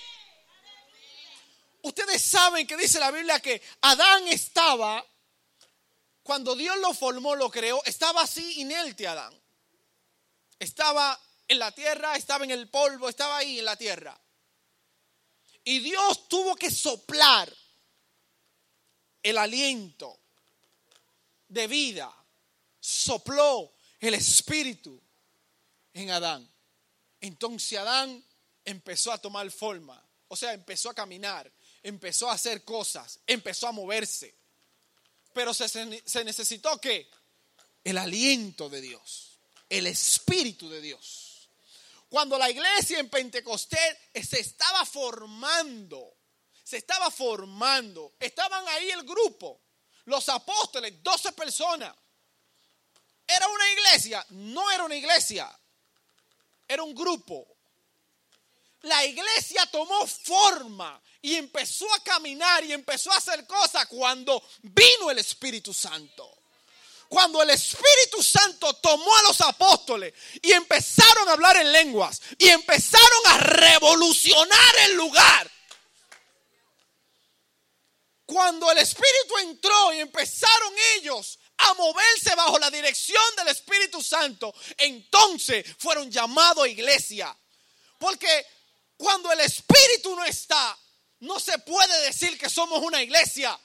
[1.82, 5.06] Ustedes saben que dice la Biblia que Adán estaba,
[6.24, 9.34] cuando Dios lo formó, lo creó, estaba así inerte Adán.
[10.58, 11.20] Estaba
[11.50, 14.18] en la tierra, estaba en el polvo, estaba ahí en la tierra.
[15.66, 17.54] Y Dios tuvo que soplar
[19.22, 20.18] el aliento
[21.50, 22.10] de vida.
[22.80, 25.02] Sopló el espíritu
[25.94, 26.50] en Adán.
[27.20, 28.24] Entonces Adán
[28.70, 31.52] empezó a tomar forma, o sea, empezó a caminar,
[31.82, 34.36] empezó a hacer cosas, empezó a moverse.
[35.34, 37.10] Pero se, se necesitó que
[37.84, 39.40] el aliento de Dios,
[39.70, 41.50] el espíritu de Dios.
[42.10, 43.98] Cuando la iglesia en Pentecostés
[44.28, 46.18] se estaba formando,
[46.64, 49.62] se estaba formando, estaban ahí el grupo,
[50.06, 51.96] los apóstoles, 12 personas.
[53.28, 54.26] ¿Era una iglesia?
[54.30, 55.60] No era una iglesia,
[56.68, 57.59] era un grupo,
[58.82, 65.12] la iglesia tomó forma y empezó a caminar y empezó a hacer cosas cuando vino
[65.12, 66.36] el Espíritu Santo.
[67.10, 72.48] Cuando el Espíritu Santo tomó a los apóstoles y empezaron a hablar en lenguas y
[72.50, 75.52] empezaron a revolucionar el lugar.
[78.26, 84.54] Cuando el Espíritu entró y empezaron ellos a moverse bajo la dirección del Espíritu Santo,
[84.78, 87.36] entonces fueron llamados iglesia.
[87.98, 88.46] Porque
[89.00, 90.78] cuando el Espíritu no está,
[91.22, 93.58] no se puede decir que somos una iglesia.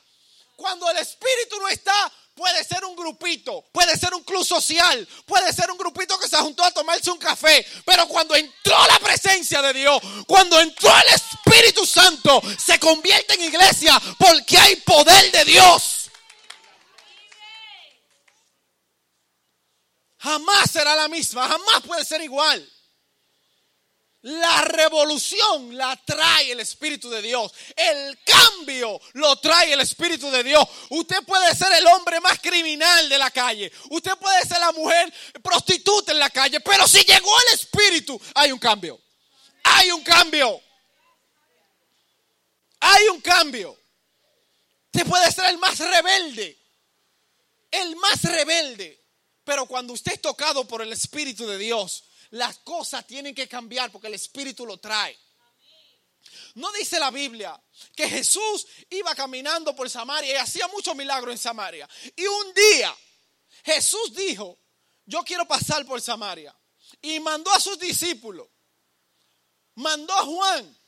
[0.54, 5.52] Cuando el Espíritu no está, puede ser un grupito, puede ser un club social, puede
[5.52, 7.66] ser un grupito que se juntó a tomarse un café.
[7.84, 13.42] Pero cuando entró la presencia de Dios, cuando entró el Espíritu Santo, se convierte en
[13.42, 16.10] iglesia porque hay poder de Dios.
[20.18, 22.73] Jamás será la misma, jamás puede ser igual.
[24.24, 27.52] La revolución la trae el Espíritu de Dios.
[27.76, 30.66] El cambio lo trae el Espíritu de Dios.
[30.88, 33.70] Usted puede ser el hombre más criminal de la calle.
[33.90, 35.12] Usted puede ser la mujer
[35.42, 36.58] prostituta en la calle.
[36.60, 38.98] Pero si llegó el Espíritu, hay un cambio.
[39.62, 40.58] Hay un cambio.
[42.80, 43.78] Hay un cambio.
[44.86, 46.58] Usted puede ser el más rebelde.
[47.70, 49.04] El más rebelde.
[49.44, 53.90] Pero cuando usted es tocado por el Espíritu de Dios, las cosas tienen que cambiar
[53.90, 55.18] porque el Espíritu lo trae.
[56.54, 57.60] No dice la Biblia
[57.94, 61.88] que Jesús iba caminando por Samaria y hacía muchos milagros en Samaria.
[62.16, 62.96] Y un día
[63.64, 64.58] Jesús dijo,
[65.06, 66.54] yo quiero pasar por Samaria.
[67.02, 68.48] Y mandó a sus discípulos,
[69.74, 70.78] mandó a Juan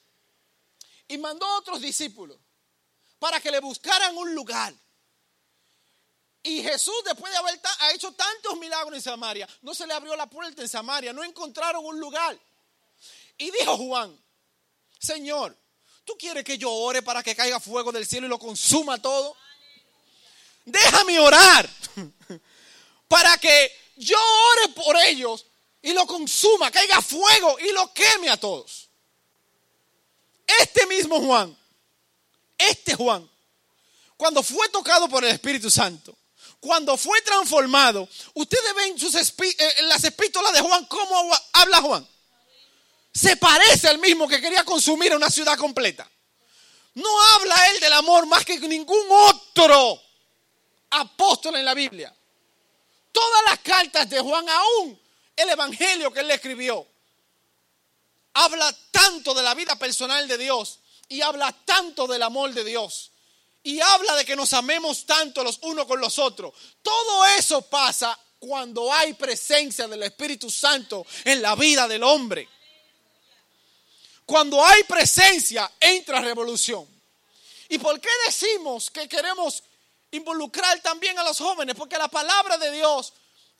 [1.09, 2.39] y mandó a otros discípulos
[3.19, 4.75] para que le buscaran un lugar.
[6.47, 7.61] Y Jesús, después de haber
[7.93, 11.85] hecho tantos milagros en Samaria, no se le abrió la puerta en Samaria, no encontraron
[11.85, 12.39] un lugar.
[13.37, 14.17] Y dijo Juan,
[14.97, 15.57] Señor,
[16.05, 19.37] ¿tú quieres que yo ore para que caiga fuego del cielo y lo consuma todo?
[20.65, 21.69] Déjame orar
[23.09, 25.47] para que yo ore por ellos
[25.83, 28.89] y lo consuma, caiga fuego y lo queme a todos.
[30.61, 31.59] Este mismo Juan,
[32.57, 33.29] este Juan,
[34.17, 36.17] cuando fue tocado por el Espíritu Santo,
[36.67, 42.09] cuando fue transformado, ustedes ven sus eh, en las epístolas de Juan, cómo habla Juan.
[43.15, 46.11] Se parece al mismo que quería consumir una ciudad completa.
[46.95, 50.03] No habla él del amor más que ningún otro
[50.91, 52.15] apóstol en la Biblia.
[53.13, 55.01] Todas las cartas de Juan, aún
[55.37, 56.87] el evangelio que él escribió,
[58.35, 63.13] habla tanto de la vida personal de Dios y habla tanto del amor de Dios
[63.67, 66.55] y habla de que nos amemos tanto los unos con los otros.
[66.83, 72.49] Todo eso pasa cuando hay presencia del Espíritu Santo en la vida del hombre.
[74.25, 76.87] Cuando hay presencia, entra revolución.
[77.69, 79.65] ¿Y por qué decimos que queremos
[80.13, 81.75] involucrar también a los jóvenes?
[81.75, 83.15] Porque la palabra de Dios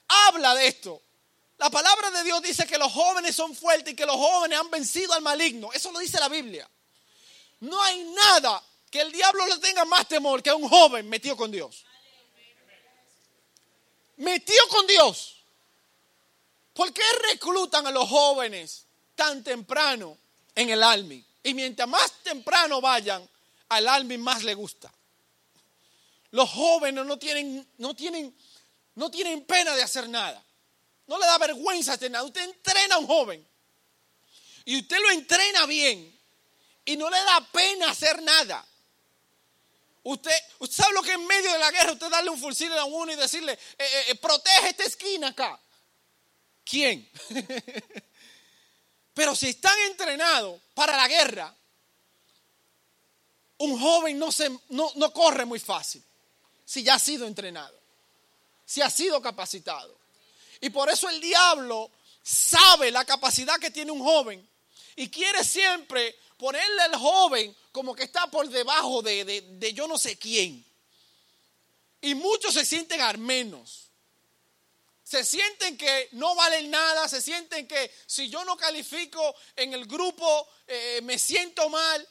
[0.07, 1.03] habla de esto.
[1.59, 4.71] La palabra de Dios dice que los jóvenes son fuertes y que los jóvenes han
[4.71, 5.73] vencido al maligno.
[5.73, 6.71] Eso lo dice la Biblia.
[7.59, 8.63] No hay nada
[8.97, 11.85] que el diablo le tenga más temor que a un joven metido con Dios.
[14.17, 15.37] Metido con Dios.
[16.73, 20.17] ¿Por qué reclutan a los jóvenes tan temprano
[20.55, 23.29] en el army, Y mientras más temprano vayan,
[23.69, 24.91] al alma más le gusta.
[26.31, 28.35] Los jóvenes no tienen, no tienen,
[28.95, 30.43] no tienen pena de hacer nada.
[31.07, 32.25] No le da vergüenza hacer nada.
[32.25, 33.47] Usted entrena a un joven
[34.65, 36.19] y usted lo entrena bien
[36.87, 38.67] y no le da pena hacer nada.
[40.09, 40.31] Usted,
[40.71, 43.17] sabe lo que en medio de la guerra usted darle un fusil a uno y
[43.17, 45.59] decirle, eh, eh, eh, protege esta esquina acá.
[46.65, 47.11] ¿Quién?
[49.15, 51.53] Pero si están entrenados para la guerra,
[53.59, 56.05] un joven no, se, no, no corre muy fácil
[56.65, 57.77] si ya ha sido entrenado,
[58.65, 59.99] si ha sido capacitado.
[60.61, 61.91] Y por eso el diablo
[62.23, 64.49] sabe la capacidad que tiene un joven
[64.95, 70.17] y quiere siempre ponerle al joven como que está por debajo de, yo no sé
[70.19, 70.65] quién.
[72.01, 73.91] Y muchos se sienten armenos.
[75.03, 79.87] Se sienten que no valen nada, se sienten que si yo no califico en el
[79.87, 82.09] grupo eh, me siento mal.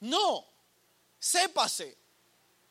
[0.00, 0.46] No,
[1.18, 1.98] sépase,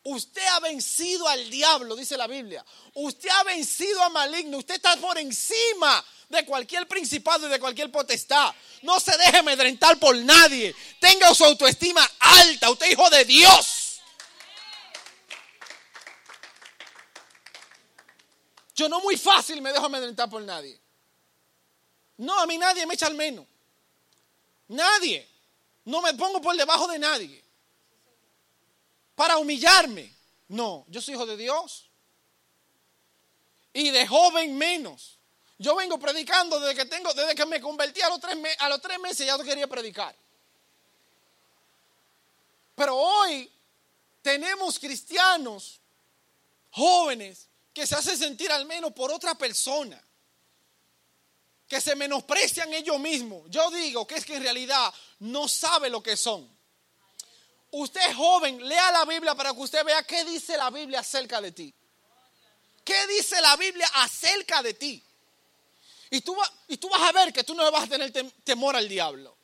[0.04, 2.64] usted ha vencido al diablo, dice la Biblia.
[2.94, 7.90] Usted ha vencido a maligno, usted está por encima de cualquier principado y de cualquier
[7.90, 8.54] potestad.
[8.82, 10.74] No se deje amedrentar por nadie.
[11.00, 12.70] Tenga su autoestima alta.
[12.70, 14.00] Usted es hijo de Dios.
[18.74, 20.80] Yo no muy fácil me dejo amedrentar por nadie.
[22.16, 23.46] No, a mí nadie me echa al menos.
[24.68, 25.28] Nadie.
[25.84, 27.44] No me pongo por debajo de nadie.
[29.20, 30.10] Para humillarme.
[30.48, 31.90] No, yo soy hijo de Dios.
[33.74, 35.18] Y de joven menos.
[35.58, 38.80] Yo vengo predicando desde que tengo, desde que me convertí a los tres, a los
[38.80, 40.16] tres meses ya no quería predicar.
[42.74, 43.52] Pero hoy
[44.22, 45.82] tenemos cristianos
[46.70, 50.02] jóvenes que se hacen sentir al menos por otra persona,
[51.68, 53.50] que se menosprecian ellos mismos.
[53.50, 56.59] Yo digo que es que en realidad no sabe lo que son.
[57.72, 61.40] Usted es joven, lea la Biblia para que usted vea qué dice la Biblia acerca
[61.40, 61.72] de ti.
[62.84, 65.02] ¿Qué dice la Biblia acerca de ti?
[66.10, 68.12] Y tú, y tú vas a ver que tú no vas a tener
[68.42, 69.36] temor al diablo,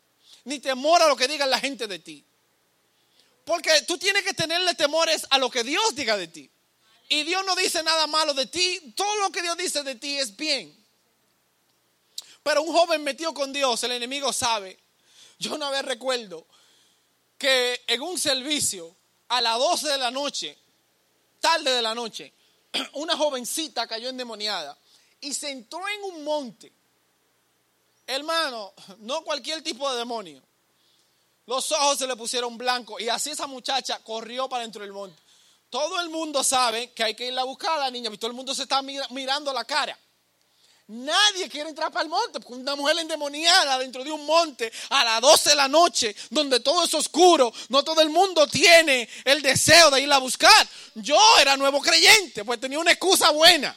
[0.45, 2.25] ni temor a lo que diga la gente de ti.
[3.45, 6.51] Porque tú tienes que tenerle temores a lo que Dios diga de ti.
[7.09, 10.19] Y Dios no dice nada malo de ti, todo lo que Dios dice de ti
[10.19, 10.77] es bien.
[12.43, 14.77] Pero un joven metido con Dios, el enemigo sabe.
[15.39, 16.47] Yo una vez recuerdo
[17.39, 18.97] que en un servicio
[19.29, 20.57] a las 12 de la noche,
[21.41, 22.33] tarde de la noche,
[22.95, 24.77] una jovencita cayó endemoniada
[25.21, 26.73] y se entró en un monte.
[28.07, 30.43] Hermano, no cualquier tipo de demonio.
[31.47, 35.21] Los ojos se le pusieron blancos y así esa muchacha corrió para dentro del monte.
[35.71, 38.31] Todo el mundo sabe que hay que ir a buscar a la niña y todo
[38.31, 39.99] el mundo se está mirando la cara.
[40.89, 45.05] Nadie quiere entrar para el monte, porque una mujer endemoniada dentro de un monte a
[45.05, 49.43] las 12 de la noche, donde todo es oscuro, no todo el mundo tiene el
[49.43, 50.69] deseo de ir a buscar.
[50.95, 53.77] Yo era nuevo creyente, pues tenía una excusa buena.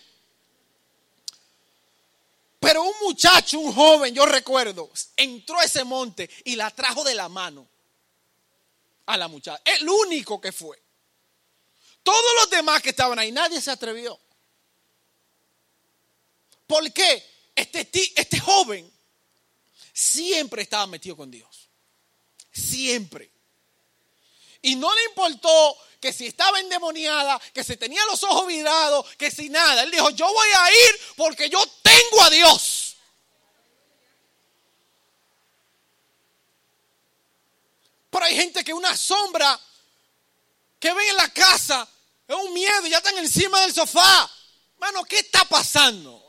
[2.60, 7.16] Pero un muchacho, un joven, yo recuerdo, entró a ese monte y la trajo de
[7.16, 7.68] la mano
[9.08, 9.60] a la muchacha.
[9.66, 10.80] El único que fue.
[12.04, 14.20] Todos los demás que estaban ahí, nadie se atrevió.
[16.70, 17.26] ¿Por qué?
[17.56, 18.94] Este, este joven
[19.92, 21.68] siempre estaba metido con Dios.
[22.52, 23.32] Siempre.
[24.62, 29.32] Y no le importó que si estaba endemoniada, que si tenía los ojos virados, que
[29.32, 29.82] si nada.
[29.82, 32.98] Él dijo, yo voy a ir porque yo tengo a Dios.
[38.12, 39.60] Pero hay gente que una sombra
[40.80, 41.90] que ven en la casa
[42.28, 44.32] es un miedo ya están encima del sofá.
[44.78, 46.29] Mano, ¿qué está pasando?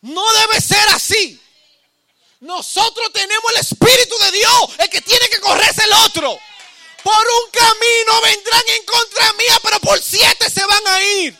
[0.00, 1.40] No debe ser así.
[2.40, 4.78] Nosotros tenemos el Espíritu de Dios.
[4.78, 6.38] El que tiene que correrse el otro.
[7.02, 11.38] Por un camino vendrán en contra mía, pero por siete se van a ir.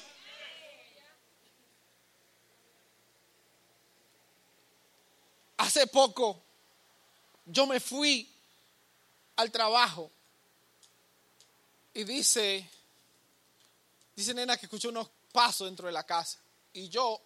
[5.59, 6.41] Hace poco
[7.45, 8.31] yo me fui
[9.37, 10.11] al trabajo
[11.95, 12.69] y dice,
[14.15, 16.39] dice nena que escuchó unos pasos dentro de la casa.
[16.73, 17.21] Y yo,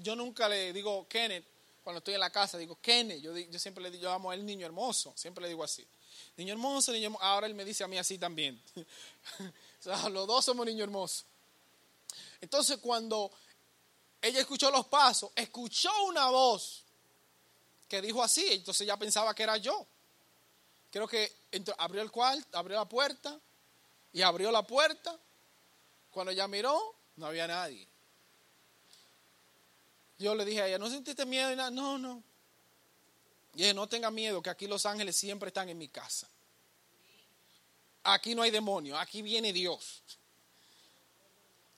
[0.00, 1.44] yo nunca le digo Kenneth
[1.82, 3.20] cuando estoy en la casa, digo Kenneth.
[3.20, 5.86] Yo, siempre le digo, yo amo al niño hermoso, siempre le digo así.
[6.36, 7.24] Niño hermoso, niño hermoso.
[7.24, 8.60] Ahora él me dice a mí así también.
[10.10, 11.26] los dos somos niños hermosos.
[12.40, 13.30] Entonces cuando
[14.22, 16.82] ella escuchó los pasos, escuchó una voz
[17.86, 19.86] que dijo así, entonces ya pensaba que era yo.
[20.90, 21.30] Creo que
[21.76, 23.38] abrió el cuarto, abrió la puerta
[24.12, 25.18] y abrió la puerta.
[26.10, 27.86] Cuando ella miró, no había nadie.
[30.24, 31.52] Yo le dije a ella, ¿no sentiste miedo?
[31.52, 31.70] Y nada?
[31.70, 32.22] No, no.
[33.54, 36.26] Y dije, no tenga miedo, que aquí los ángeles siempre están en mi casa.
[38.04, 40.02] Aquí no hay demonio, aquí viene Dios.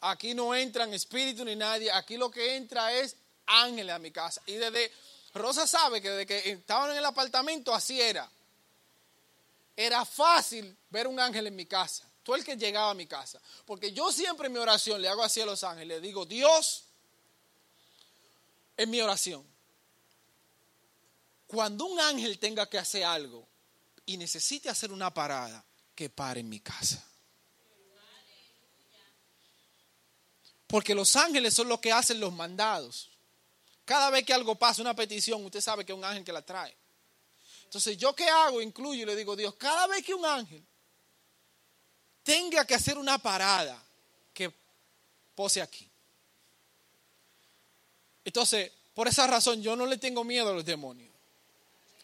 [0.01, 3.17] Aquí no entran espíritu ni nadie, aquí lo que entra es
[3.47, 4.41] ángeles a mi casa.
[4.47, 4.93] Y desde,
[5.35, 8.31] Rosa sabe que desde que estaban en el apartamento así era.
[9.75, 12.09] Era fácil ver un ángel en mi casa.
[12.23, 13.41] Tú el que llegaba a mi casa.
[13.65, 16.01] Porque yo siempre en mi oración le hago así a los ángeles.
[16.01, 16.86] Le digo, Dios,
[18.77, 19.45] en mi oración.
[21.47, 23.47] Cuando un ángel tenga que hacer algo
[24.05, 27.03] y necesite hacer una parada, que pare en mi casa.
[30.67, 33.11] Porque los ángeles son los que hacen los mandados.
[33.85, 36.43] Cada vez que algo pasa, una petición, usted sabe que es un ángel que la
[36.43, 36.77] trae.
[37.65, 38.61] Entonces, ¿yo qué hago?
[38.61, 40.65] Incluyo y le digo, Dios, cada vez que un ángel
[42.23, 43.83] tenga que hacer una parada,
[44.35, 44.53] que
[45.35, 45.89] pose aquí.
[48.27, 51.09] Entonces, por esa razón, yo no le tengo miedo a los demonios.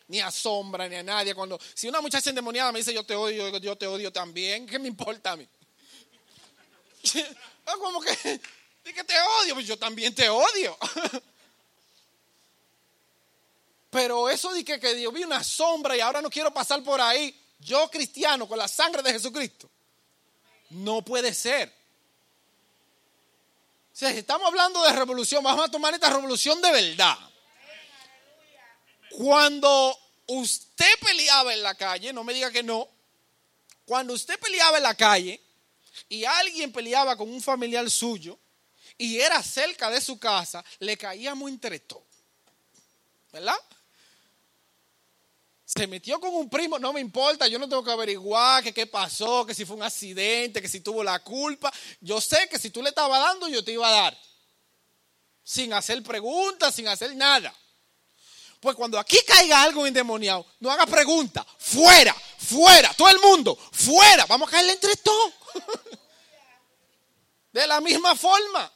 [0.06, 1.34] Ni a sombra, ni a nadie.
[1.34, 4.64] Cuando, si una muchacha endemoniada me dice, yo te odio, yo, yo te odio también,
[4.66, 5.48] ¿qué me importa a mí?
[7.64, 8.14] Como que,
[8.84, 10.78] que te odio, pues yo también te odio.
[13.90, 17.00] Pero eso de que, que Dios vi una sombra y ahora no quiero pasar por
[17.00, 19.68] ahí, yo cristiano con la sangre de Jesucristo,
[20.70, 21.81] no puede ser.
[23.92, 27.18] Si estamos hablando de revolución, vamos a tomar esta revolución de verdad.
[29.10, 32.88] Cuando usted peleaba en la calle, no me diga que no,
[33.84, 35.40] cuando usted peleaba en la calle
[36.08, 38.38] y alguien peleaba con un familiar suyo
[38.96, 42.04] y era cerca de su casa, le caíamos entre todos.
[43.32, 43.56] ¿Verdad?
[45.74, 49.46] Se metió con un primo, no me importa, yo no tengo que averiguar qué pasó,
[49.46, 51.72] que si fue un accidente, que si tuvo la culpa.
[52.00, 54.18] Yo sé que si tú le estabas dando, yo te iba a dar.
[55.42, 57.54] Sin hacer preguntas, sin hacer nada.
[58.60, 61.46] Pues cuando aquí caiga algo endemoniado, no haga preguntas.
[61.58, 64.26] Fuera, fuera, todo el mundo, fuera.
[64.26, 65.32] Vamos a caerle entre todos.
[67.52, 68.70] De la misma forma.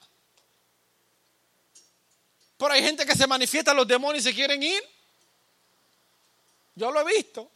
[2.57, 4.96] Pero hay gente que se manifiesta, los demonios y se quieren ir.
[6.77, 7.51] Yo lo he visto.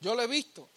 [0.00, 0.68] Yo lo he visto.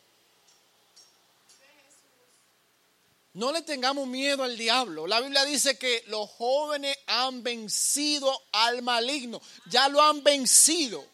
[3.34, 5.06] No le tengamos miedo al diablo.
[5.06, 9.40] La Biblia dice que los jóvenes han vencido al maligno.
[9.68, 11.06] Ya lo han vencido.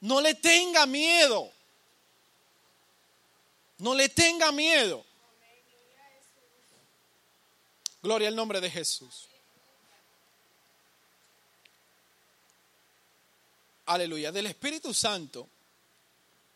[0.00, 1.52] No le tenga miedo.
[3.78, 5.04] No le tenga miedo.
[8.02, 9.29] Gloria al nombre de Jesús.
[13.90, 14.30] Aleluya.
[14.30, 15.48] Del Espíritu Santo,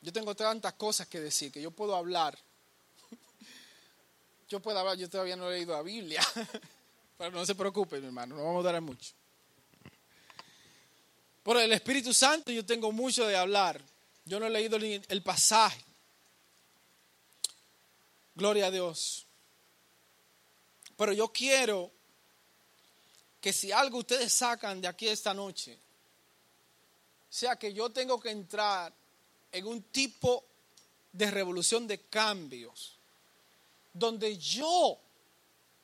[0.00, 2.38] yo tengo tantas cosas que decir que yo puedo hablar.
[4.48, 6.22] Yo puedo hablar, yo todavía no he leído la Biblia.
[7.18, 9.14] Pero no se preocupe, mi hermano, no vamos a dar mucho.
[11.42, 13.82] Por el Espíritu Santo yo tengo mucho de hablar.
[14.24, 15.82] Yo no he leído el pasaje.
[18.36, 19.26] Gloria a Dios.
[20.96, 21.90] Pero yo quiero
[23.40, 25.80] que si algo ustedes sacan de aquí esta noche,
[27.34, 28.94] sea que yo tengo que entrar
[29.50, 30.44] en un tipo
[31.10, 32.96] de revolución de cambios,
[33.92, 35.00] donde yo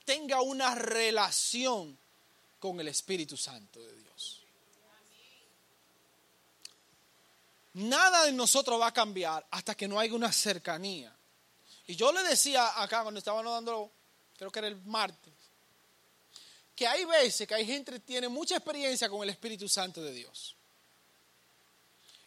[0.04, 1.98] tenga una relación
[2.60, 4.42] con el Espíritu Santo de Dios.
[7.74, 11.12] Nada de nosotros va a cambiar hasta que no haya una cercanía.
[11.88, 13.90] Y yo le decía acá cuando estábamos dando,
[14.38, 15.34] creo que era el martes,
[16.76, 20.12] que hay veces que hay gente que tiene mucha experiencia con el Espíritu Santo de
[20.12, 20.54] Dios.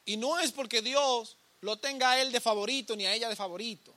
[0.06, 3.36] Y no es porque Dios lo tenga a él de favorito ni a ella de
[3.36, 3.94] favorito.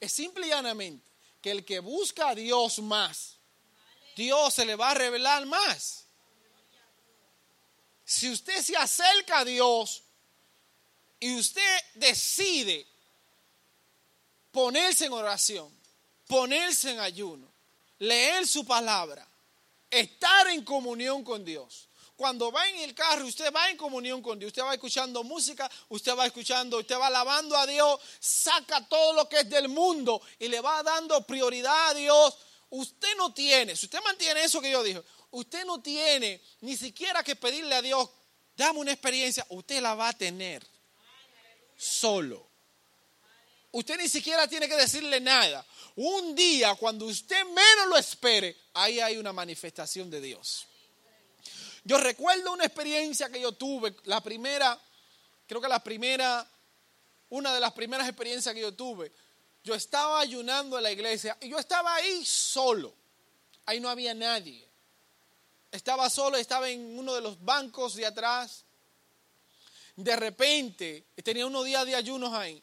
[0.00, 1.06] Es simple y llanamente
[1.40, 3.36] que el que busca a Dios más,
[4.16, 6.06] Dios se le va a revelar más.
[8.04, 10.02] Si usted se acerca a Dios
[11.20, 12.86] y usted decide
[14.50, 15.72] ponerse en oración,
[16.26, 17.48] ponerse en ayuno,
[17.98, 19.26] leer su palabra,
[19.90, 24.38] estar en comunión con Dios, cuando va en el carro, usted va en comunión con
[24.38, 29.12] Dios, usted va escuchando música, usted va escuchando, usted va alabando a Dios, saca todo
[29.14, 32.36] lo que es del mundo y le va dando prioridad a Dios.
[32.70, 37.24] Usted no tiene, si usted mantiene eso que yo dije, usted no tiene ni siquiera
[37.24, 38.08] que pedirle a Dios,
[38.56, 40.64] dame una experiencia, usted la va a tener
[41.76, 42.48] solo.
[43.72, 45.66] Usted ni siquiera tiene que decirle nada.
[45.96, 50.68] Un día, cuando usted menos lo espere, ahí hay una manifestación de Dios.
[51.84, 54.80] Yo recuerdo una experiencia que yo tuve, la primera,
[55.46, 56.48] creo que la primera,
[57.28, 59.12] una de las primeras experiencias que yo tuve.
[59.62, 62.94] Yo estaba ayunando en la iglesia y yo estaba ahí solo.
[63.66, 64.66] Ahí no había nadie.
[65.70, 68.64] estaba solo, estaba en uno de los bancos de atrás.
[69.96, 72.62] De repente, tenía unos días de ayunos ahí.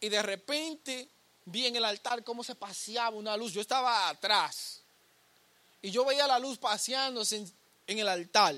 [0.00, 1.08] Y de repente
[1.44, 3.52] vi en el altar cómo se paseaba una luz.
[3.52, 4.82] Yo estaba atrás.
[5.80, 7.46] Y yo veía la luz paseándose
[7.88, 8.54] en, el altar,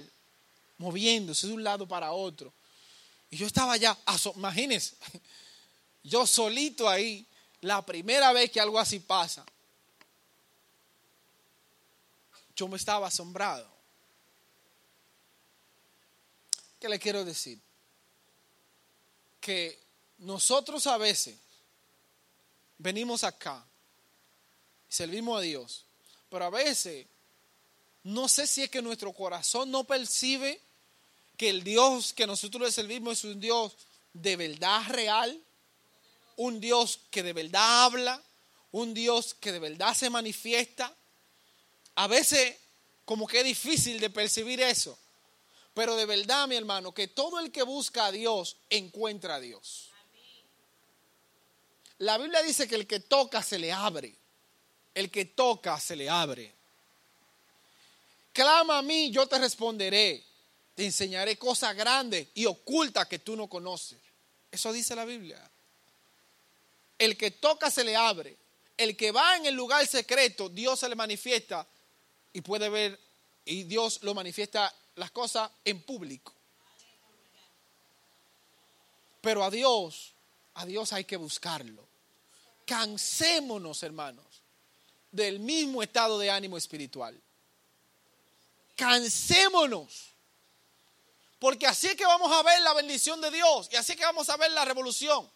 [0.77, 2.53] moviéndose de un lado para otro.
[3.31, 3.97] Y yo estaba allá,
[4.37, 4.97] imagínense,
[6.03, 7.27] yo solito ahí,
[7.63, 9.45] la primera vez que algo así pasa.
[12.55, 13.71] Yo me estaba asombrado.
[16.79, 17.59] ¿Qué le quiero decir?
[19.41, 19.79] Que
[20.19, 21.37] nosotros a veces
[22.79, 23.65] venimos acá,
[24.89, 25.85] servimos a Dios,
[26.31, 27.07] pero a veces
[28.03, 30.61] no sé si es que nuestro corazón no percibe
[31.37, 33.77] que el Dios que nosotros le servimos es un Dios
[34.13, 35.43] de verdad real,
[36.37, 38.23] un Dios que de verdad habla,
[38.73, 40.95] un Dios que de verdad se manifiesta.
[41.97, 42.57] A veces
[43.05, 44.99] como que es difícil de percibir eso,
[45.75, 49.91] pero de verdad, mi hermano, que todo el que busca a Dios encuentra a Dios.
[51.99, 54.15] La Biblia dice que el que toca se le abre.
[54.95, 56.55] El que toca se le abre.
[58.33, 60.25] Clama a mí, yo te responderé.
[60.75, 63.99] Te enseñaré cosas grandes y ocultas que tú no conoces.
[64.51, 65.51] Eso dice la Biblia.
[66.99, 68.37] El que toca se le abre.
[68.77, 71.67] El que va en el lugar secreto, Dios se le manifiesta
[72.33, 72.99] y puede ver,
[73.45, 76.33] y Dios lo manifiesta las cosas en público.
[79.21, 80.15] Pero a Dios,
[80.55, 81.87] a Dios hay que buscarlo.
[82.65, 84.43] Cansémonos, hermanos,
[85.11, 87.21] del mismo estado de ánimo espiritual.
[88.81, 90.15] Cansémonos.
[91.39, 94.05] Porque así es que vamos a ver la bendición de Dios y así es que
[94.07, 95.31] vamos a ver la revolución.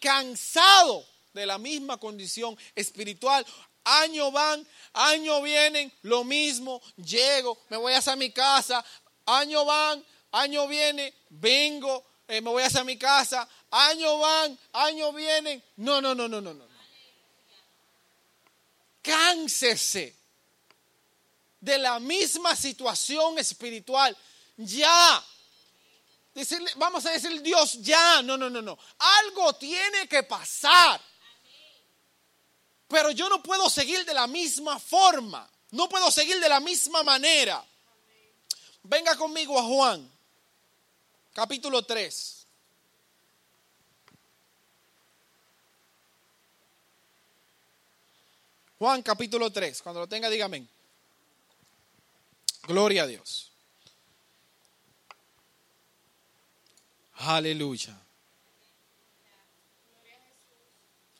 [0.00, 3.46] Cansado de la misma condición espiritual.
[3.84, 6.82] Año van, año vienen, lo mismo.
[6.96, 8.84] Llego, me voy a hacer mi casa.
[9.26, 13.48] Año van, año viene, vengo, eh, me voy a hacer mi casa.
[13.70, 15.62] Año van, año vienen.
[15.76, 16.66] No, no, no, no, no, no.
[19.02, 20.17] Cánsese
[21.60, 24.16] de la misma situación espiritual.
[24.56, 25.24] Ya.
[26.76, 28.22] vamos a decir Dios, ya.
[28.22, 28.78] No, no, no, no.
[28.98, 31.00] Algo tiene que pasar.
[32.88, 35.48] Pero yo no puedo seguir de la misma forma.
[35.70, 37.62] No puedo seguir de la misma manera.
[38.82, 40.10] Venga conmigo a Juan,
[41.34, 42.46] capítulo 3.
[48.78, 50.77] Juan capítulo 3, cuando lo tenga dígame.
[52.62, 53.52] Gloria a Dios.
[57.14, 58.00] Aleluya.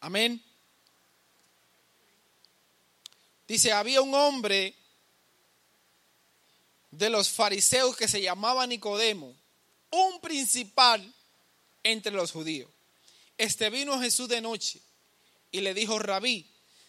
[0.01, 0.43] Amén.
[3.49, 4.75] Dice, había un hombre
[6.91, 9.35] de los fariseos que se llamaba Nicodemo,
[9.91, 11.13] un principal
[11.83, 12.71] entre los judíos.
[13.37, 14.81] Este vino a Jesús de noche
[15.51, 16.47] y le dijo, rabí,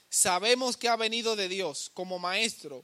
[0.09, 2.83] sabemos que ha venido de Dios como maestro,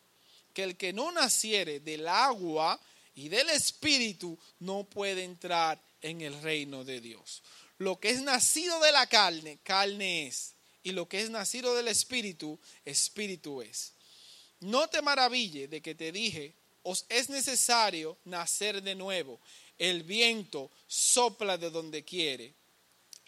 [0.51, 2.79] que el que no naciere del agua
[3.15, 7.41] y del espíritu no puede entrar en el reino de Dios.
[7.77, 10.53] Lo que es nacido de la carne, carne es.
[10.83, 13.93] Y lo que es nacido del espíritu, espíritu es.
[14.59, 16.53] No te maraville de que te dije,
[16.83, 19.39] os es necesario nacer de nuevo.
[19.77, 22.53] El viento sopla de donde quiere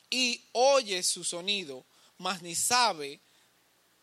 [0.10, 1.86] y oye su sonido,
[2.20, 3.20] mas ni sabe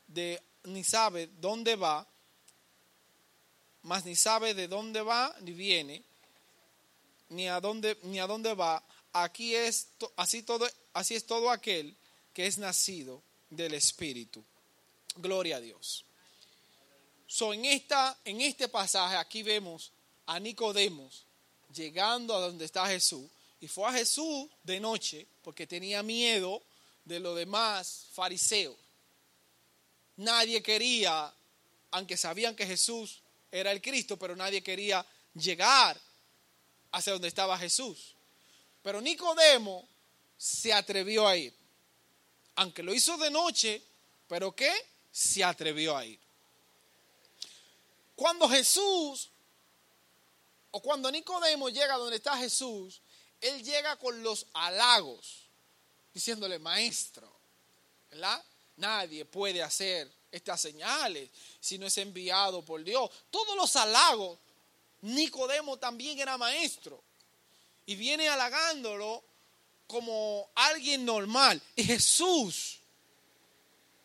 [0.09, 2.07] de ni sabe dónde va,
[3.83, 6.03] mas ni sabe de dónde va ni viene,
[7.31, 8.83] ni a dónde ni a va.
[9.13, 11.97] Aquí es así todo así es todo aquel
[12.33, 14.45] que es nacido del espíritu.
[15.17, 16.05] Gloria a Dios.
[17.27, 19.93] So, en, esta, en este pasaje aquí vemos
[20.27, 21.25] a Nicodemos
[21.73, 23.29] llegando a donde está Jesús
[23.61, 26.63] y fue a Jesús de noche porque tenía miedo
[27.05, 28.77] de los demás fariseos.
[30.17, 31.33] Nadie quería,
[31.93, 33.21] aunque sabían que Jesús
[33.51, 35.05] era el Cristo, pero nadie quería
[35.35, 36.01] llegar
[36.93, 38.15] hacia donde estaba Jesús.
[38.83, 39.89] Pero Nicodemo
[40.37, 41.55] se atrevió a ir.
[42.57, 43.83] Aunque lo hizo de noche,
[44.29, 44.73] pero ¿qué?
[45.11, 46.19] Se atrevió a ir.
[48.15, 49.31] Cuando Jesús,
[50.71, 53.01] o cuando Nicodemo llega donde está Jesús,
[53.41, 55.49] él llega con los halagos,
[56.13, 57.33] diciéndole, maestro,
[58.11, 58.45] ¿verdad?
[58.77, 61.31] Nadie puede hacer estas señales
[61.61, 63.11] si no es enviado por Dios.
[63.31, 64.39] Todos los halagos,
[65.03, 67.03] Nicodemo también era maestro
[67.87, 69.25] y viene halagándolo
[69.87, 71.61] como alguien normal.
[71.75, 72.79] Y Jesús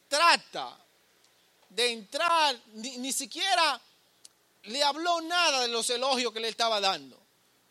[0.07, 0.77] trata
[1.69, 3.79] de entrar, ni, siquiera
[4.63, 7.21] le habló nada de los elogios que le estaba dando.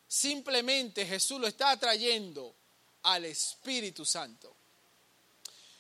[0.07, 2.55] Simplemente Jesús lo está trayendo
[3.03, 4.54] al Espíritu Santo.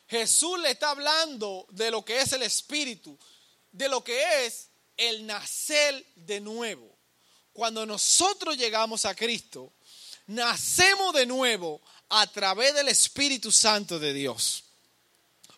[0.08, 3.18] Jesús le está hablando de lo que es el Espíritu,
[3.72, 6.96] de lo que es el nacer de nuevo.
[7.52, 9.72] Cuando nosotros llegamos a Cristo,
[10.26, 14.64] nacemos de nuevo a través del Espíritu Santo de Dios.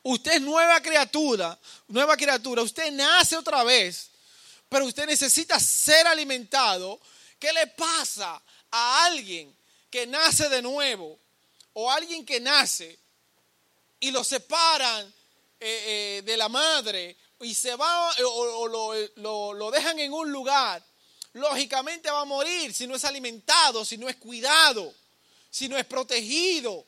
[0.02, 1.58] Usted es nueva criatura,
[1.88, 4.10] nueva criatura, usted nace otra vez,
[4.68, 7.00] pero usted necesita ser alimentado.
[7.38, 8.40] ¿Qué le pasa
[8.70, 9.54] a alguien
[9.90, 11.18] que nace de nuevo
[11.72, 12.98] o alguien que nace
[14.00, 15.06] y lo separan
[15.60, 18.68] eh, eh, de la madre y se va o,
[19.16, 20.82] lo, lo dejan en un lugar?
[21.34, 24.94] Lógicamente va a morir si no es alimentado, si no es cuidado,
[25.50, 26.86] si no es protegido.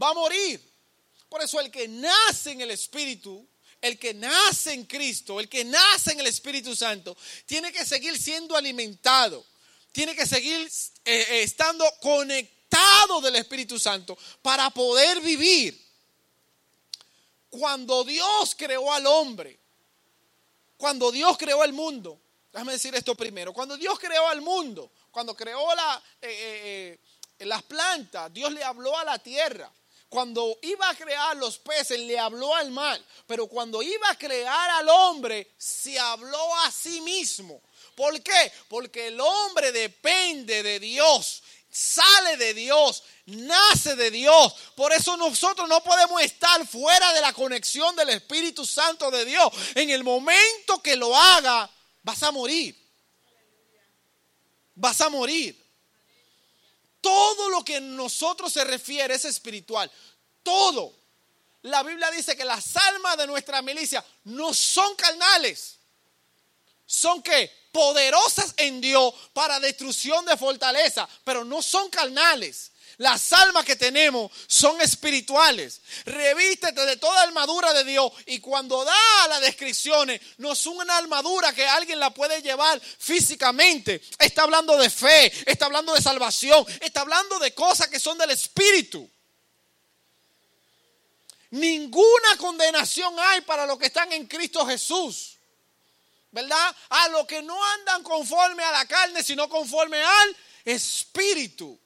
[0.00, 0.60] Va a morir.
[1.28, 3.46] Por eso el que nace en el Espíritu,
[3.80, 7.16] el que nace en Cristo, el que nace en el Espíritu Santo,
[7.46, 9.44] tiene que seguir siendo alimentado,
[9.92, 10.66] tiene que seguir
[11.04, 15.85] eh, eh, estando conectado del Espíritu Santo para poder vivir.
[17.58, 19.58] Cuando Dios creó al hombre,
[20.76, 22.20] cuando Dios creó el mundo,
[22.52, 26.98] déjame decir esto primero, cuando Dios creó al mundo, cuando creó la, eh,
[27.38, 29.72] las plantas, Dios le habló a la tierra.
[30.08, 33.00] Cuando iba a crear los peces, le habló al mar.
[33.26, 37.60] Pero cuando iba a crear al hombre, se habló a sí mismo.
[37.94, 38.52] ¿Por qué?
[38.68, 41.42] Porque el hombre depende de Dios,
[41.76, 44.54] sale de Dios, nace de Dios.
[44.74, 49.52] Por eso nosotros no podemos estar fuera de la conexión del Espíritu Santo de Dios.
[49.74, 51.70] En el momento que lo haga,
[52.02, 52.74] vas a morir.
[54.74, 55.62] Vas a morir.
[57.02, 59.90] Todo lo que en nosotros se refiere es espiritual.
[60.42, 60.94] Todo.
[61.62, 65.76] La Biblia dice que las almas de nuestra milicia no son carnales.
[66.86, 72.72] Son que poderosas en Dios para destrucción de fortaleza, pero no son carnales.
[72.96, 75.82] Las almas que tenemos son espirituales.
[76.06, 78.10] Revístete de toda armadura de Dios.
[78.24, 84.00] Y cuando da las descripciones, no es una armadura que alguien la puede llevar físicamente.
[84.18, 88.30] Está hablando de fe, está hablando de salvación, está hablando de cosas que son del
[88.30, 89.06] espíritu.
[91.50, 95.35] Ninguna condenación hay para los que están en Cristo Jesús.
[96.30, 96.76] ¿Verdad?
[96.90, 101.78] A los que no andan conforme a la carne, sino conforme al espíritu.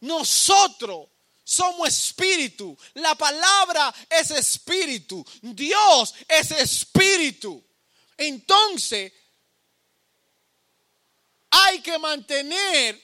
[0.00, 1.08] Nosotros
[1.44, 2.76] somos espíritu.
[2.94, 5.24] La palabra es espíritu.
[5.40, 7.62] Dios es espíritu.
[8.16, 9.12] Entonces,
[11.50, 13.00] hay que mantener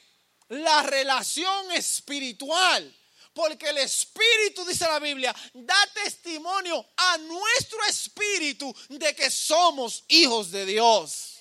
[0.49, 2.95] la relación espiritual.
[3.35, 10.51] Porque el Espíritu, dice la Biblia, da testimonio a nuestro espíritu de que somos hijos
[10.51, 11.39] de Dios.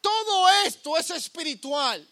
[0.00, 2.06] Todo esto es espiritual.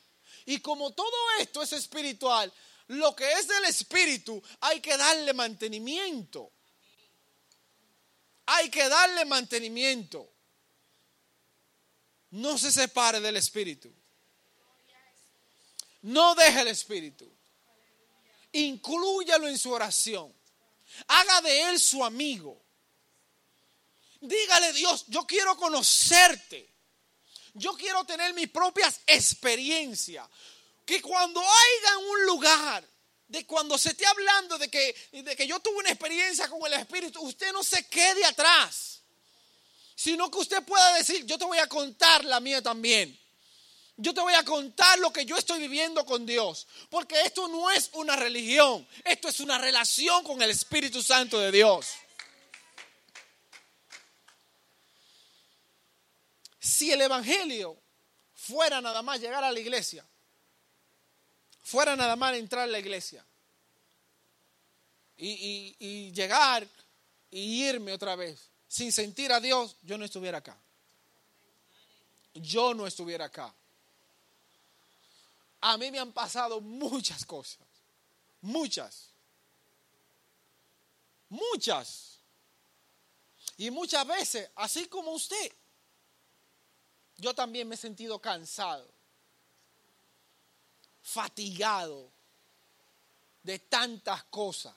[0.46, 2.52] Y como todo esto es espiritual,
[2.88, 6.50] lo que es del espíritu hay que darle mantenimiento.
[8.46, 10.30] Hay que darle mantenimiento.
[12.30, 13.92] No se separe del espíritu.
[16.02, 17.37] No deje el espíritu.
[18.52, 20.34] Inclúyalo en su oración.
[21.06, 22.60] Haga de él su amigo.
[24.20, 26.68] Dígale, Dios, yo quiero conocerte.
[27.54, 30.26] Yo quiero tener mis propias experiencias.
[30.84, 32.88] Que cuando haya un lugar,
[33.28, 36.72] de cuando se esté hablando de que, de que yo tuve una experiencia con el
[36.80, 39.02] Espíritu, usted no se quede atrás.
[39.94, 43.18] Sino que usted pueda decir, yo te voy a contar la mía también.
[44.00, 46.68] Yo te voy a contar lo que yo estoy viviendo con Dios.
[46.88, 48.86] Porque esto no es una religión.
[49.04, 51.88] Esto es una relación con el Espíritu Santo de Dios.
[56.60, 57.76] Si el Evangelio
[58.34, 60.06] fuera nada más llegar a la iglesia,
[61.60, 63.24] fuera nada más entrar a la iglesia
[65.16, 66.68] y, llegar
[67.32, 70.56] y irme otra vez sin sentir a Dios, yo no estuviera acá.
[72.34, 73.52] Yo no estuviera acá.
[75.60, 77.66] A mí me han pasado muchas cosas,
[78.40, 79.08] muchas,
[81.28, 82.18] muchas.
[83.56, 85.52] Y muchas veces, así como usted,
[87.16, 88.88] yo también me he sentido cansado,
[91.02, 92.08] fatigado
[93.42, 94.74] de tantas cosas.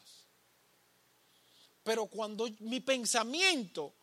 [1.83, 3.93] Pero cuando mi pensamiento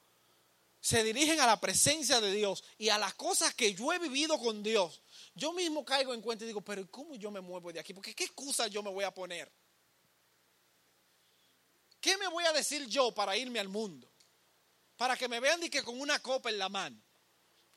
[0.81, 4.39] se dirigen a la presencia de Dios y a las cosas que yo he vivido
[4.39, 5.01] con Dios,
[5.39, 7.95] yo mismo caigo en cuenta y digo, pero ¿cómo yo me muevo de aquí?
[7.95, 9.51] Porque ¿qué excusa yo me voy a poner?
[12.01, 14.11] ¿Qué me voy a decir yo para irme al mundo?
[14.97, 17.01] Para que me vean y que con una copa en la mano.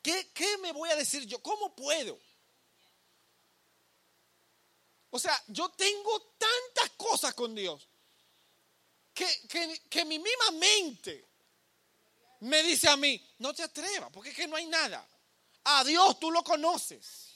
[0.01, 1.41] ¿Qué, ¿Qué me voy a decir yo?
[1.41, 2.19] ¿Cómo puedo?
[5.11, 7.87] O sea, yo tengo tantas cosas con Dios
[9.13, 11.27] que, que, que mi misma mente
[12.39, 15.07] me dice a mí, no te atrevas, porque es que no hay nada.
[15.63, 17.30] A Dios tú lo conoces.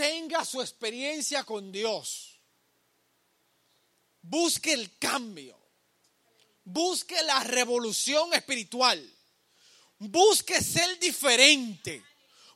[0.00, 2.40] Tenga su experiencia con Dios.
[4.22, 5.60] Busque el cambio.
[6.64, 8.98] Busque la revolución espiritual.
[9.98, 12.02] Busque ser diferente.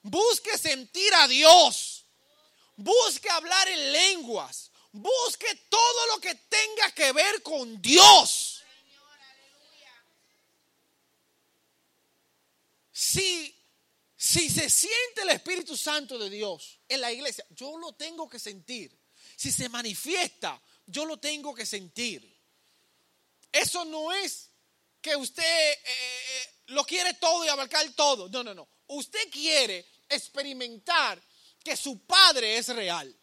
[0.01, 2.07] Busque sentir a Dios.
[2.77, 4.71] Busque hablar en lenguas.
[4.91, 8.63] Busque todo lo que tenga que ver con Dios.
[12.91, 13.55] Si,
[14.25, 18.39] si se siente el Espíritu Santo de Dios en la iglesia, yo lo tengo que
[18.39, 18.99] sentir.
[19.37, 22.25] Si se manifiesta, yo lo tengo que sentir.
[23.53, 24.49] Eso no es
[25.03, 28.31] que usted eh, eh, lo quiere todo y abarcar todo.
[28.31, 28.67] No, no, no.
[28.87, 31.23] Usted quiere experimentar
[31.63, 33.15] que su Padre es real.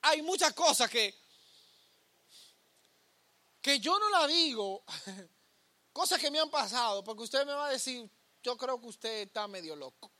[0.00, 1.14] Hay muchas cosas que,
[3.60, 4.82] que yo no la digo,
[5.98, 8.08] cosas que me han pasado, porque usted me va a decir,
[8.40, 10.12] yo creo que usted está medio loco.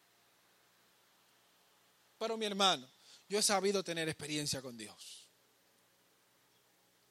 [2.19, 2.91] Pero mi hermano,
[3.29, 5.29] yo he sabido tener experiencia con Dios.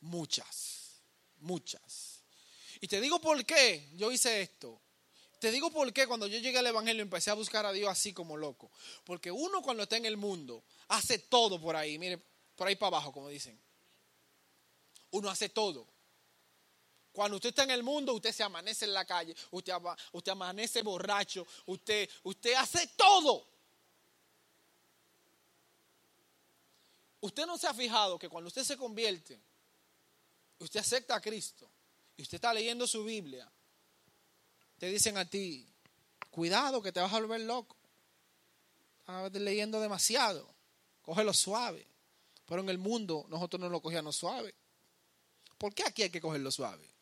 [0.02, 1.02] Muchas,
[1.38, 2.26] muchas.
[2.82, 4.82] Y te digo por qué yo hice esto.
[5.40, 8.12] Te digo por qué cuando yo llegué al Evangelio empecé a buscar a Dios así
[8.12, 8.70] como loco.
[9.06, 12.22] Porque uno cuando está en el mundo hace todo por ahí, mire,
[12.58, 13.58] por ahí para abajo, como dicen.
[15.12, 15.88] Uno hace todo.
[17.18, 19.74] Cuando usted está en el mundo, usted se amanece en la calle, usted,
[20.30, 23.44] amanece borracho, usted, usted hace todo.
[27.20, 29.42] Usted no se ha fijado que cuando usted se convierte,
[30.60, 31.68] usted acepta a Cristo
[32.18, 33.52] y usted está leyendo su Biblia,
[34.78, 35.68] te dicen a ti,
[36.30, 37.76] cuidado que te vas a volver loco.
[39.00, 40.54] Estás leyendo demasiado,
[41.02, 41.88] cógelo suave.
[42.46, 44.54] Pero en el mundo nosotros no lo cogíamos suave.
[45.58, 46.97] ¿Por qué aquí hay que cogerlo suave?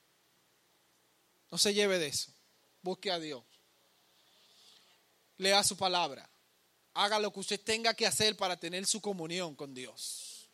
[1.51, 2.31] No se lleve de eso.
[2.81, 3.43] Busque a Dios.
[5.37, 6.29] Lea su palabra.
[6.93, 10.47] Haga lo que usted tenga que hacer para tener su comunión con Dios.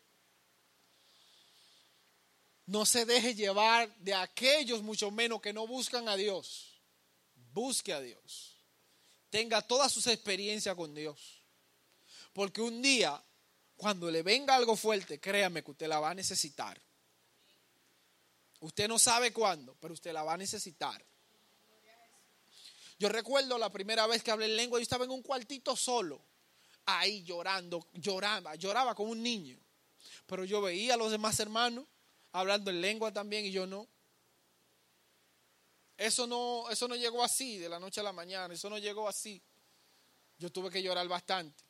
[2.66, 6.72] No se deje llevar de aquellos, mucho menos, que no buscan a Dios
[7.52, 8.56] busque a Dios.
[9.30, 11.42] Tenga todas sus experiencias con Dios.
[12.32, 13.22] Porque un día,
[13.76, 16.80] cuando le venga algo fuerte, créame que usted la va a necesitar.
[18.62, 21.04] Usted no sabe cuándo, pero usted la va a necesitar.
[22.96, 26.22] Yo recuerdo la primera vez que hablé en lengua, yo estaba en un cuartito solo,
[26.86, 29.58] ahí llorando, lloraba, lloraba como un niño.
[30.26, 31.86] Pero yo veía a los demás hermanos
[32.30, 33.88] hablando en lengua también y yo no.
[35.96, 39.08] Eso no, eso no llegó así de la noche a la mañana, eso no llegó
[39.08, 39.42] así.
[40.38, 41.64] Yo tuve que llorar bastante.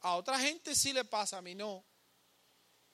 [0.00, 1.84] A otra gente sí le pasa, a mí no.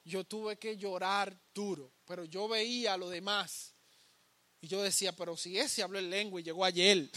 [0.05, 3.73] Yo tuve que llorar duro, pero yo veía a los demás
[4.61, 7.11] y yo decía, pero si ese habló en lengua y llegó ayer,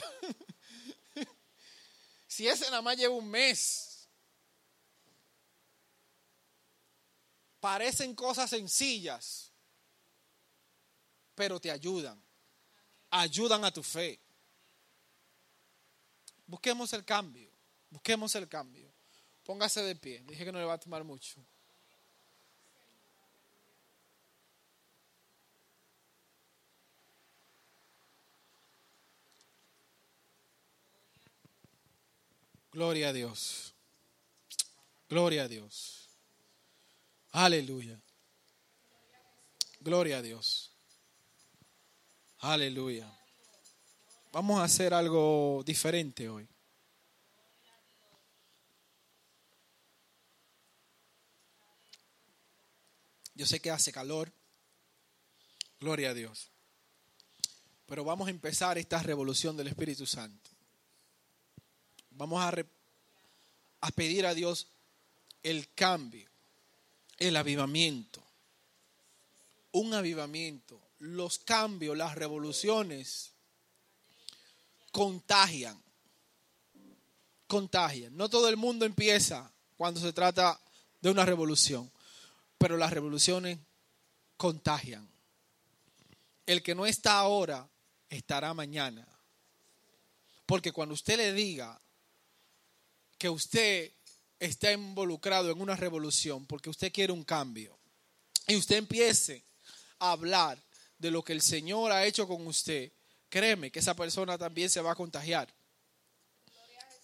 [2.30, 4.07] si ese nada más lleva un mes,
[7.59, 9.51] parecen cosas sencillas,
[11.35, 12.26] pero te ayudan
[13.09, 14.17] ayudan a tu fe.
[16.45, 17.51] Busquemos el cambio,
[17.89, 18.89] busquemos el cambio.
[19.43, 21.45] Póngase de pie, dije que no le va a tomar mucho.
[32.76, 33.73] Gloria a Dios.
[35.07, 36.10] Gloria a Dios.
[37.31, 37.97] Aleluya.
[39.80, 40.73] Gloria a Dios.
[42.39, 43.10] Aleluya.
[44.34, 46.45] Vamos a hacer algo diferente hoy.
[53.35, 54.34] Yo sé que hace calor.
[55.80, 56.52] Gloria a Dios.
[57.85, 60.55] Pero vamos a empezar esta revolución del Espíritu Santo.
[62.15, 62.53] Vamos a,
[63.81, 64.67] a pedir a Dios
[65.43, 66.27] el cambio,
[67.17, 68.23] el avivamiento,
[69.75, 70.81] un avivamiento.
[70.99, 73.33] Los cambios, las revoluciones
[74.91, 75.77] contagian.
[77.47, 78.15] Contagian.
[78.15, 80.59] No todo el mundo empieza cuando se trata
[81.01, 81.91] de una revolución,
[82.57, 83.59] pero las revoluciones
[84.37, 85.07] contagian.
[86.45, 87.67] El que no está ahora
[88.09, 89.05] estará mañana.
[90.45, 91.81] Porque cuando usted le diga
[93.17, 93.91] que usted
[94.39, 97.77] está involucrado en una revolución, porque usted quiere un cambio,
[98.47, 99.43] y usted empiece
[99.99, 100.61] a hablar
[100.97, 102.91] de lo que el Señor ha hecho con usted,
[103.29, 105.53] créeme que esa persona también se va a contagiar.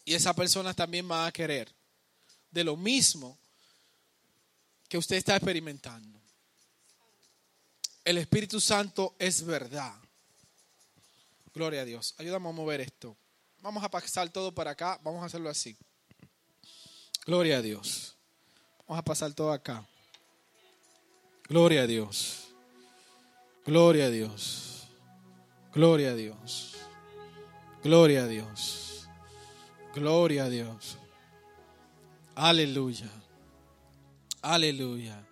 [0.03, 1.73] Y esa persona también va a querer
[2.49, 3.37] de lo mismo
[4.89, 6.21] que usted está experimentando.
[8.03, 9.93] El Espíritu Santo es verdad.
[11.53, 12.15] Gloria a Dios.
[12.17, 13.15] Ayúdame a mover esto.
[13.59, 14.99] Vamos a pasar todo para acá.
[15.03, 15.77] Vamos a hacerlo así.
[17.25, 18.15] Gloria a Dios.
[18.87, 19.87] Vamos a pasar todo acá.
[21.47, 22.47] Gloria a Dios.
[23.65, 24.87] Gloria a Dios.
[25.73, 26.77] Gloria a Dios.
[27.83, 29.07] Gloria a Dios.
[29.93, 30.97] Gloria a Dios.
[32.33, 33.09] Aleluya.
[34.41, 35.23] Aleluya.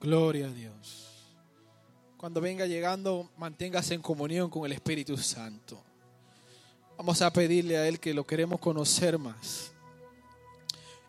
[0.00, 1.08] Gloria a Dios.
[2.18, 5.82] Cuando venga llegando, manténgase en comunión con el Espíritu Santo.
[6.98, 9.73] Vamos a pedirle a Él que lo queremos conocer más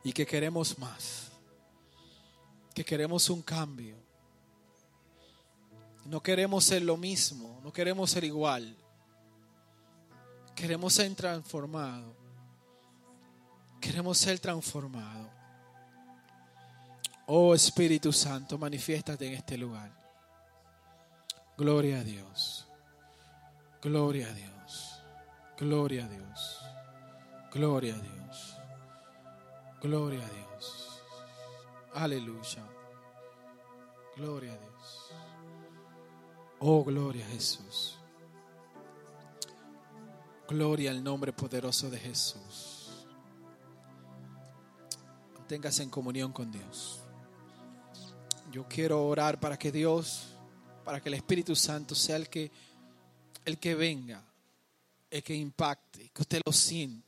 [0.05, 1.31] y que queremos más,
[2.75, 3.97] que queremos un cambio.
[6.05, 8.77] No queremos ser lo mismo, no queremos ser igual.
[10.55, 12.15] Queremos ser transformados.
[13.81, 15.27] Queremos ser transformados.
[17.25, 19.91] Oh Espíritu Santo, manifiéstate en este lugar.
[21.57, 22.67] Gloria a Dios.
[23.81, 25.01] Gloria a Dios.
[25.57, 26.61] Gloria a Dios.
[27.51, 28.54] Gloria a Dios.
[29.85, 31.03] Gloria a Dios.
[31.93, 32.67] Aleluya.
[34.17, 35.11] Gloria a Dios.
[36.57, 37.95] Oh, gloria a Jesús.
[40.47, 43.05] Gloria al nombre poderoso de Jesús.
[45.35, 47.01] Manténgase en comunión con Dios.
[48.51, 50.29] Yo quiero orar para que Dios,
[50.83, 52.51] para que el Espíritu Santo sea el que,
[53.45, 54.23] el que venga,
[55.11, 57.04] el que impacte, que usted lo sienta.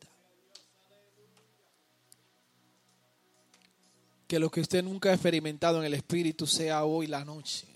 [4.27, 7.67] Que lo que usted nunca ha experimentado en el Espíritu sea hoy la noche.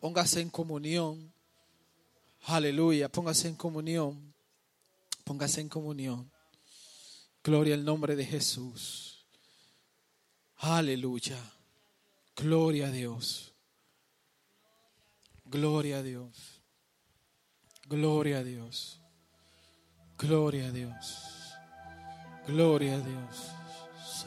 [0.00, 1.32] Póngase en comunión.
[2.42, 3.08] Aleluya.
[3.08, 4.34] Póngase en comunión.
[5.24, 6.30] Póngase en comunión.
[7.42, 9.24] Gloria al nombre de Jesús.
[10.58, 11.38] Aleluya.
[12.36, 13.52] Gloria a Dios.
[15.44, 16.60] Gloria a Dios.
[17.88, 19.00] Gloria a Dios.
[20.18, 21.54] Gloria a Dios.
[22.46, 23.57] Gloria a Dios.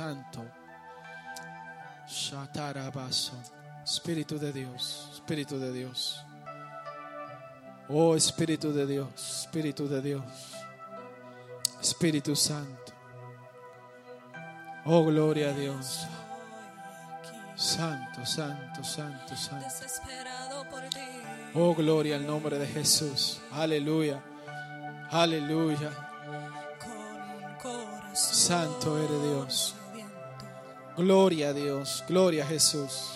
[0.01, 0.43] Santo.
[2.07, 3.33] Shatarabaso.
[3.85, 5.09] Espíritu de Dios.
[5.13, 6.25] Espíritu de Dios.
[7.87, 9.45] Oh Espíritu de Dios.
[9.45, 10.23] Espíritu de Dios.
[11.79, 12.93] Espíritu Santo.
[14.85, 16.07] Oh gloria a Dios.
[17.55, 19.67] Santo, santo, santo, santo.
[21.53, 23.39] Oh, gloria al nombre de Jesús.
[23.51, 24.19] Aleluya.
[25.11, 25.91] Aleluya.
[28.13, 29.75] Santo eres Dios.
[30.97, 32.03] Gloria a Dios.
[32.07, 33.11] Gloria a Jesús.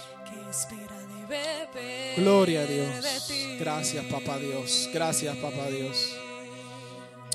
[2.18, 2.88] Gloria a Dios.
[3.60, 4.90] Gracias, papá Dios.
[4.94, 6.16] Gracias, papá Dios.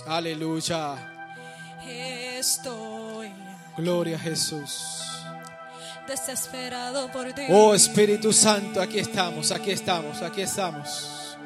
[0.07, 1.07] Aleluya.
[1.87, 3.31] Estoy
[3.77, 5.03] Gloria a Jesús.
[6.07, 7.43] desesperado por ti.
[7.51, 11.37] Oh Espíritu Santo, aquí estamos, aquí estamos, aquí estamos.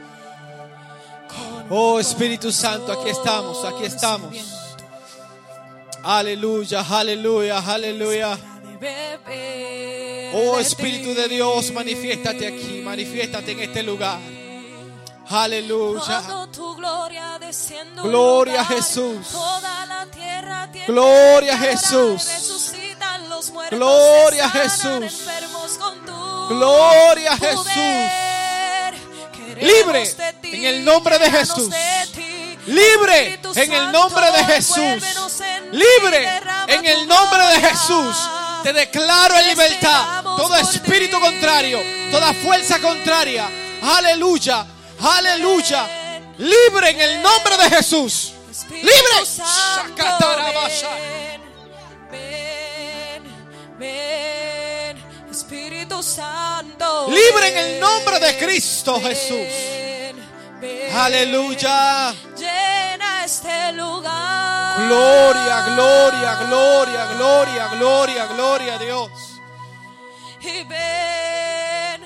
[1.68, 4.36] Oh Espíritu Santo, aquí estamos, aquí estamos.
[6.02, 8.38] Aleluya, aleluya, aleluya.
[10.34, 14.18] Oh Espíritu de Dios, manifiéstate aquí, manifiéstate en este lugar.
[15.28, 16.22] Aleluya.
[18.02, 19.28] Gloria a Jesús.
[19.28, 22.28] Toda la tierra tiene Gloria a Jesús.
[23.70, 25.28] Gloria a Jesús.
[26.48, 27.74] Gloria a Jesús.
[29.60, 31.70] Libre en el nombre de Jesús.
[32.66, 35.02] Libre en el nombre de Jesús.
[35.72, 37.60] Libre en el nombre de.
[37.60, 38.43] Jesús.
[38.64, 43.46] Te declaro en libertad todo espíritu contrario, toda fuerza contraria.
[43.82, 44.64] Aleluya,
[45.02, 45.86] aleluya.
[46.38, 48.32] Libre en el nombre de Jesús.
[48.70, 48.94] Libre.
[52.10, 53.22] Ven,
[53.78, 57.08] ven, Espíritu Santo.
[57.10, 59.46] Libre en el nombre de Cristo Jesús.
[60.94, 62.14] Aleluya.
[62.34, 64.43] Llena este lugar.
[64.76, 69.10] Gloria, gloria, gloria, gloria, gloria, gloria a Dios.
[70.40, 72.00] Y ven,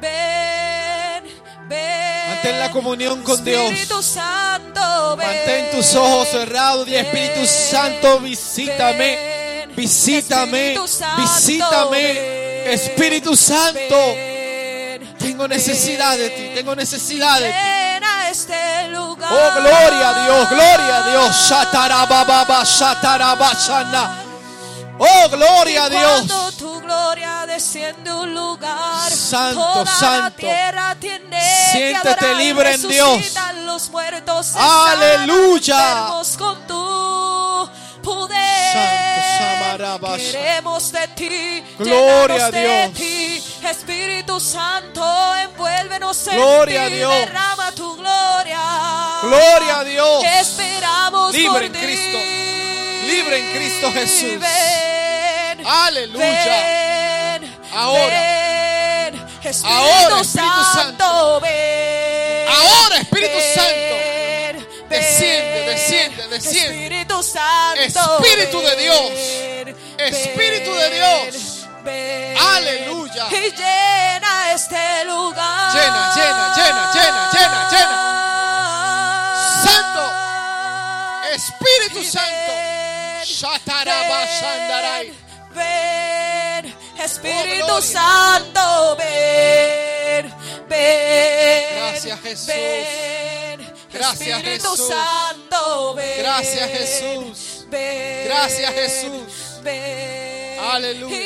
[0.00, 1.24] ven,
[1.68, 2.28] ven.
[2.28, 4.04] Mantén la comunión con Espíritu Dios.
[4.04, 9.16] Santo, Mantén tus ojos cerrados y Espíritu Santo, visítame,
[9.66, 12.72] ven, visítame, Santo, visítame.
[12.72, 13.96] Espíritu Santo,
[15.18, 17.79] tengo necesidad de ti, tengo necesidad de ti.
[18.30, 19.32] Este lugar.
[19.32, 21.36] Oh, gloria a Dios, gloria a Dios.
[21.48, 24.24] Shatarababa, shatarabashana.
[24.98, 26.26] Oh, gloria a Dios.
[26.28, 30.36] Cuando tu gloria desciende un lugar, Santo, toda la santo.
[30.36, 31.40] tierra tiene
[31.72, 33.20] Siéntete que libre en Dios.
[33.64, 36.12] los muertos, Aleluya.
[36.38, 37.68] con tu
[38.02, 38.38] poder.
[39.38, 40.16] Santo.
[40.16, 42.90] Queremos de ti, Gloria a Dios.
[43.70, 45.02] Espíritu Santo,
[45.36, 47.12] envuélvenos en Gloria a ti, Dios.
[47.12, 48.60] derrama tu gloria.
[49.22, 50.24] Gloria a Dios.
[50.40, 51.78] Esperamos Libre por en ti.
[51.78, 52.18] Cristo.
[53.06, 54.38] Libre en Cristo Jesús.
[54.40, 56.44] Ven, Aleluya.
[57.40, 58.06] ven, Ahora.
[58.06, 62.48] ven, Espíritu, Ahora, Espíritu Santo, ven.
[62.48, 63.96] Ahora, Espíritu Santo.
[64.90, 66.84] Desciende, desciende, desciende.
[66.84, 67.80] Espíritu Santo.
[67.80, 69.10] Espíritu de Dios.
[69.98, 71.49] Espíritu de Dios.
[71.84, 72.36] Ven.
[72.38, 73.26] Aleluya.
[73.30, 75.72] Y llena este lugar.
[75.74, 77.98] Llena, llena, llena, llena, llena, llena.
[79.64, 80.04] Santo.
[81.34, 82.52] Espíritu Santo.
[83.24, 85.12] Shatarabashandarai.
[85.54, 87.80] Ven, Espíritu Oh.
[87.82, 90.32] Santo, ven,
[90.68, 91.64] ven.
[91.76, 92.46] Gracias, Jesús.
[92.46, 94.88] Ven, Gracias, Espíritu Jesús.
[94.88, 96.18] Santo, ven.
[96.18, 97.64] Gracias, Jesús.
[97.68, 99.60] Ven, Gracias, Jesús.
[99.62, 101.16] Ven, Aleluya.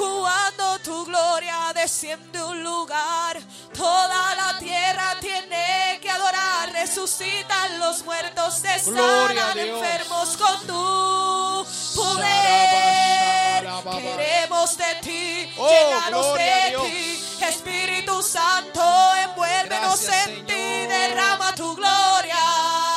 [0.00, 3.38] Cuando tu gloria desciende un lugar,
[3.76, 6.72] toda la tierra tiene que adorar.
[6.72, 13.68] Resucitan los muertos, se sanan enfermos con tu poder.
[14.00, 17.26] Queremos de ti, Oh, de ti.
[17.46, 18.82] Espíritu Santo,
[19.16, 22.36] envuélvenos Gracias, en ti, derrama tu gloria.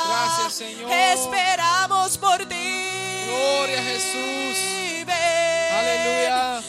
[0.07, 0.89] Gracias, Señor.
[0.89, 3.25] Esperamos por ti.
[3.27, 5.05] Gloria a Jesús.
[5.05, 6.61] Ven, Aleluya.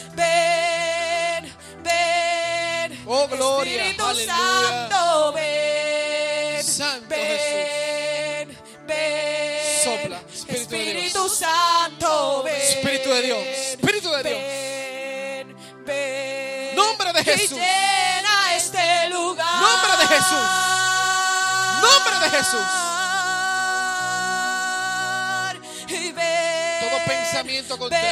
[3.64, 3.82] Gloria.
[3.82, 4.34] Espíritu Aleluya.
[4.34, 6.62] Santo, ven.
[6.64, 9.84] Santo ven, ven.
[9.84, 11.36] Sopla, Espíritu de Espíritu Dios.
[11.38, 12.54] Santo, ven.
[12.60, 14.38] Espíritu de Dios, Espíritu de Dios.
[14.38, 16.74] Ven, ven.
[16.76, 17.58] Nombre de Y Jesús.
[17.58, 19.60] llena este lugar.
[19.60, 20.48] Nombre de Jesús.
[21.82, 22.60] Nombre de Jesús.
[25.88, 28.08] Y ven, Todo pensamiento contrario.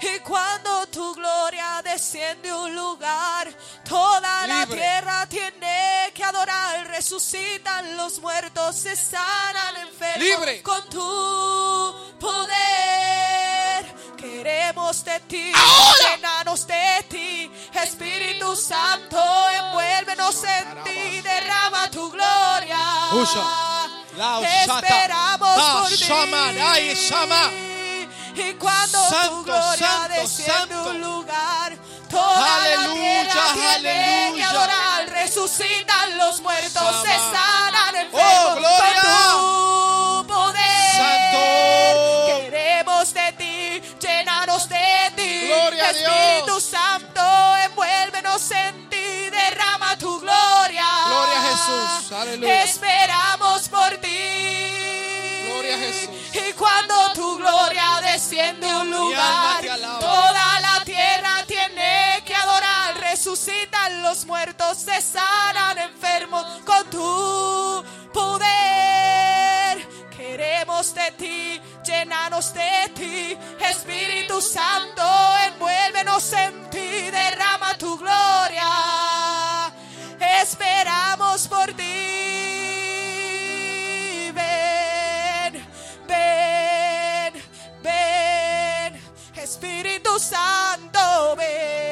[0.00, 3.52] Y cuando tu gloria desciende un lugar,
[3.88, 6.86] toda la tierra tiene que adorar.
[6.88, 10.62] Resucitan los muertos, se sanan enfermos Libre.
[10.62, 11.51] con tu
[15.04, 16.16] De ti, Ahora.
[16.16, 19.18] llenanos de ti, Espíritu Santo,
[19.50, 22.78] envuélvenos en ti, derrama tu gloria.
[24.42, 26.04] Esperamos por ti.
[28.34, 30.90] Y cuando Santo, tu gloria santo, desciende santo.
[30.90, 31.76] un lugar,
[32.08, 35.08] toda Aleluya, la tierra tiene que adorar.
[35.10, 37.02] Resucitan los muertos, Shama.
[37.02, 39.02] se sanan enfermos Oh, gloria.
[39.02, 40.40] con tu
[45.52, 46.60] Gloria a Espíritu.
[46.60, 47.22] Santo,
[47.64, 50.86] envuélvenos en ti, derrama tu gloria.
[51.06, 52.12] Gloria a Jesús.
[52.12, 52.62] Aleluya.
[52.62, 55.46] Esperamos por ti.
[55.46, 56.10] Gloria a Jesús.
[56.34, 59.62] Y cuando tu gloria desciende a un lugar,
[60.00, 62.98] toda la tierra tiene que adorar.
[62.98, 69.11] Resucitan los muertos, se sanan enfermos con tu poder.
[70.42, 75.04] Queremos de ti, llenanos de ti, Espíritu Santo,
[75.46, 78.68] envuélvenos en ti, derrama tu gloria.
[80.42, 81.84] Esperamos por ti.
[84.34, 85.64] Ven,
[86.08, 87.32] ven,
[87.80, 89.00] ven,
[89.36, 91.91] Espíritu Santo, ven,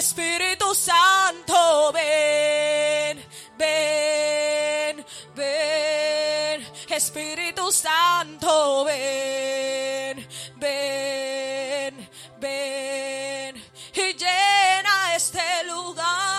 [0.00, 3.22] Espíritu Santo, ven,
[3.58, 5.04] ven,
[5.34, 6.66] ven.
[6.88, 12.08] Espíritu Santo, ven, ven,
[12.40, 13.62] ven.
[13.92, 16.29] Y llena este lugar.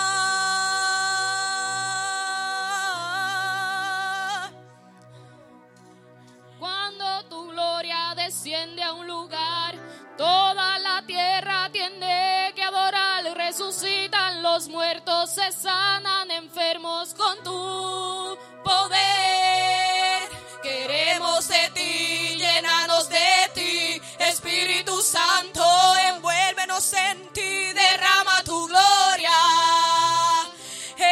[14.53, 20.30] Los muertos, se sanan enfermos con tu poder.
[20.61, 25.64] Queremos de ti, llénanos de ti, Espíritu Santo,
[26.10, 29.38] envuélvenos en ti, derrama tu gloria.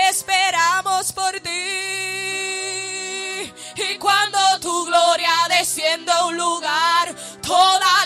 [0.10, 1.60] Esperamos por ti.
[3.90, 7.99] Y cuando tu gloria desciende a un lugar, toda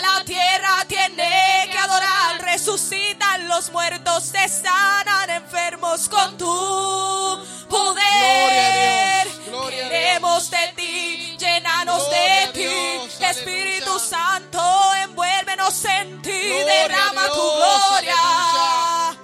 [2.64, 7.98] resucitan los muertos, se sanan enfermos con tu poder.
[8.08, 9.90] Gloria a Dios, gloria a Dios.
[9.90, 13.98] Queremos de ti, llénanos Gloria de ti, Dios, Espíritu aleluya.
[14.08, 18.14] Santo, envuélvenos en ti, derrama tu gloria.
[18.16, 19.20] aleluya.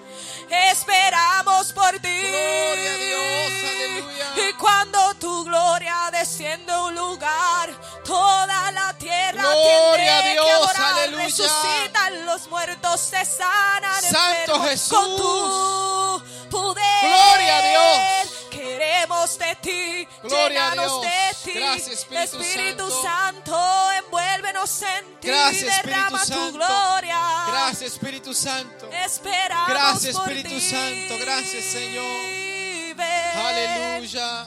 [0.72, 2.20] Esperamos por ti.
[2.20, 3.39] Gloria a Dios,
[5.50, 7.70] gloria desciende a un lugar,
[8.04, 10.92] toda la tierra Gloria a tiene Dios, que adorar.
[10.92, 11.24] aleluya.
[11.24, 14.90] Resucitan los muertos, se sanan Santo enfermos Jesús.
[14.98, 16.84] con tu poder.
[17.02, 18.30] Gloria a Dios.
[18.50, 21.12] Queremos de ti, Gloria a llénanos Dios.
[21.12, 21.58] de ti.
[21.58, 23.02] Gracias, Espíritu Santo.
[23.02, 26.52] Santo, envuélvenos en ti, Gracias, Espíritu derrama tu Santo.
[26.52, 27.20] gloria.
[27.48, 28.88] Gracias, Espíritu Santo.
[28.92, 30.70] Esperamos Gracias, por Espíritu ti.
[30.70, 31.24] Santo.
[31.24, 32.40] Gracias, Señor.
[33.46, 34.46] Aleluya.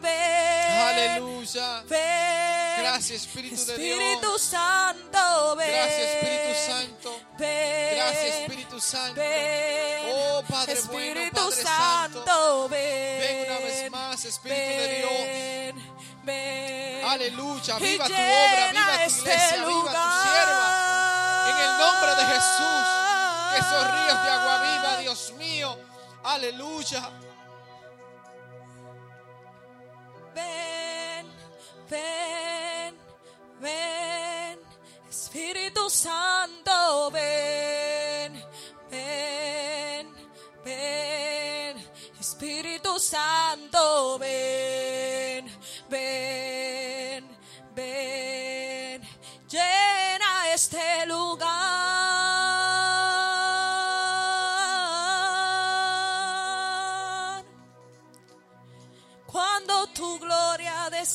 [0.00, 1.82] Ven, Aleluya.
[1.88, 4.42] Ven, Gracias, Espíritu de Espíritu Dios.
[4.42, 5.70] Santo, ven.
[5.70, 7.20] Gracias, Espíritu Santo.
[7.38, 9.14] Ven, Gracias, Espíritu Santo.
[9.20, 12.68] Ven, Oh, Padre bueno, Espíritu Padre Santo, Santo.
[12.68, 13.20] ven.
[13.20, 15.82] Ven una vez más, Espíritu de Dios.
[16.24, 17.04] Ven.
[17.06, 17.76] Aleluya.
[17.78, 21.50] Viva tu obra, viva tu este iglesia, viva tu sierva.
[21.50, 22.86] En el nombre de Jesús.
[23.58, 25.78] Esos ríos de agua viva, Dios mío.
[26.24, 27.10] Aleluya.
[30.36, 31.26] Ven,
[31.88, 32.94] ven,
[33.58, 34.58] ven,
[35.08, 38.44] Espíritu Santo, ven,
[38.90, 40.06] ven,
[40.62, 41.76] ven,
[42.20, 45.50] Espíritu Santo, ven,
[45.88, 46.45] ven,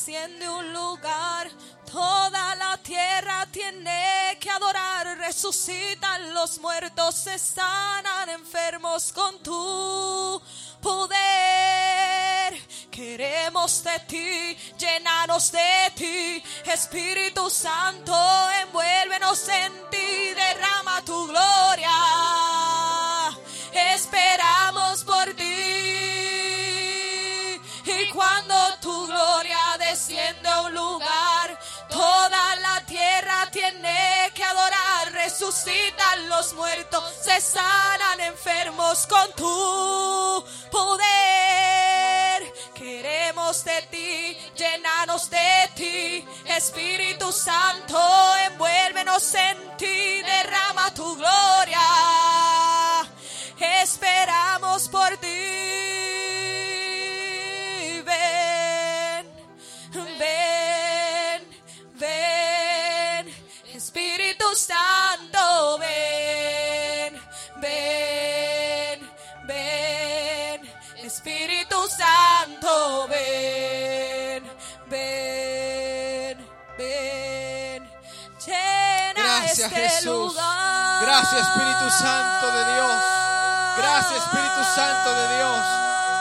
[0.08, 1.48] a un lugar,
[1.90, 5.16] toda la tierra tiene que adorar.
[5.18, 10.42] Resucitan los muertos, se sanan enfermos con tu
[10.80, 12.60] poder.
[12.90, 18.12] Queremos de ti, llenanos de ti, Espíritu Santo,
[18.62, 21.90] envuélvenos en ti, derrama tu gloria.
[23.94, 25.81] Esperamos por ti.
[28.12, 31.58] Cuando tu gloria desciende a un lugar,
[31.88, 35.12] toda la tierra tiene que adorar.
[35.12, 42.52] Resucitan los muertos, se sanan enfermos con tu poder.
[42.74, 47.98] Queremos de ti, llenanos de ti, Espíritu Santo,
[48.46, 51.80] envuélvenos en ti, derrama tu gloria.
[53.82, 56.21] Esperamos por ti.
[64.54, 67.20] Santo, ven,
[67.56, 69.10] ven,
[69.46, 70.60] ven,
[71.04, 74.44] Espíritu Santo, ven,
[74.86, 76.38] ven,
[76.78, 77.90] ven,
[78.46, 80.04] llena Gracias, este Jesús.
[80.34, 81.02] lugar.
[81.02, 83.02] Gracias, Espíritu Santo de Dios.
[83.78, 85.58] Gracias, Espíritu Santo de Dios.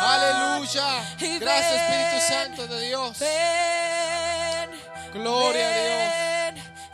[0.04, 1.16] Aleluya.
[1.40, 3.20] Gracias, Espíritu Santo de Dios.
[3.20, 4.72] Ven,
[5.14, 6.21] Gloria a Dios.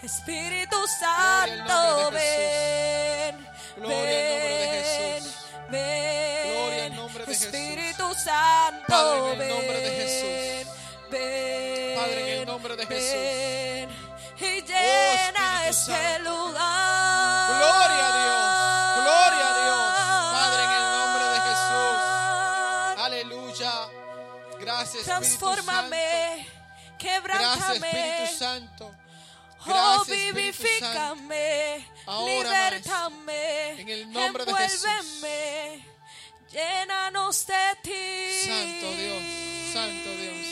[0.07, 3.35] Espíritu Santo, ven.
[3.75, 4.83] Gloria al nombre de
[5.19, 5.35] Jesús.
[5.69, 6.93] Ven.
[7.27, 9.49] Espíritu Santo, Padre, en el ven.
[9.49, 10.73] nombre de Jesús.
[11.11, 13.11] Ven, Padre, en el nombre de Jesús.
[13.11, 13.89] ven,
[14.39, 16.29] y llena Espíritu este Santo.
[16.29, 17.49] lugar.
[17.57, 19.03] Gloria a Dios.
[19.03, 19.87] Gloria a Dios.
[20.37, 21.97] Padre, en el nombre de Jesús.
[23.05, 23.73] Aleluya.
[24.59, 25.19] Gracias, Espíritu Santo.
[25.19, 26.47] Transfórmame,
[26.97, 27.83] Gracias.
[27.83, 28.76] Espíritu Santo.
[29.67, 30.35] Oh, Gracias, Santo.
[30.35, 31.87] vivifícame,
[32.25, 34.85] libertame, en el nombre de Jesús.
[34.85, 35.85] envuélveme
[36.51, 37.53] Llénanos de
[37.83, 38.45] ti.
[38.47, 39.23] Santo Dios,
[39.73, 40.47] Santo Dios.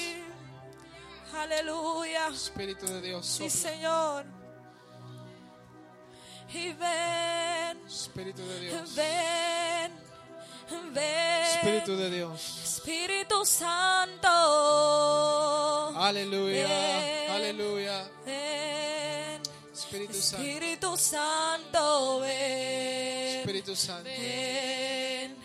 [1.33, 2.27] Aleluya.
[2.27, 3.69] Espíritu de Dios, Sí, sopla.
[3.71, 4.25] Señor.
[6.53, 8.95] Y ven, Espíritu de Dios.
[8.95, 9.91] ven,
[10.93, 11.45] ven.
[11.45, 12.59] Espíritu de Dios.
[12.63, 14.27] Espíritu Santo.
[15.97, 17.31] Aleluya, Ven.
[17.31, 18.09] aleluya.
[19.85, 23.39] Espíritu Santo, Espíritu Santo, ven.
[23.39, 24.09] Espíritu Santo.
[24.09, 25.37] Ven,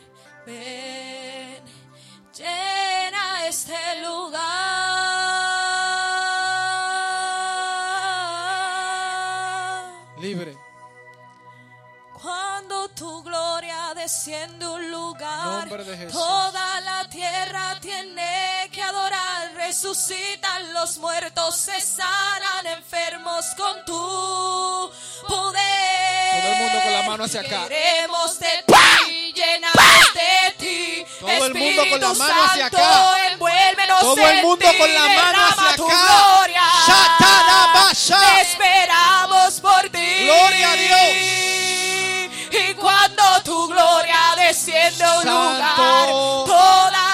[0.47, 1.63] ven,
[2.37, 4.41] llena este lugar.
[10.21, 10.57] Libre.
[12.23, 15.69] Cuando tu gloria desciende un lugar,
[16.13, 19.30] toda la tierra tiene que adorar,
[19.71, 24.91] resucitan los muertos, se sanan enfermos con tu
[25.29, 26.43] poder.
[26.43, 27.69] Todo el mundo con la mano hacia acá.
[27.69, 31.07] Queremos de ti, de ti.
[31.21, 32.79] Todo el mundo con la mano hacia acá.
[34.01, 36.49] Todo el mundo con la mano hacia tu acá.
[36.89, 38.41] Shatarabasha.
[38.41, 40.25] Esperamos por ti.
[40.25, 41.51] Gloria a Dios.
[42.51, 47.10] Y cuando tu gloria desciende a un lugar, toda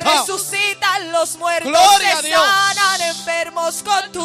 [0.00, 2.40] Resucitan los muertos, Gloria a Dios.
[2.42, 4.20] sanan enfermos con tu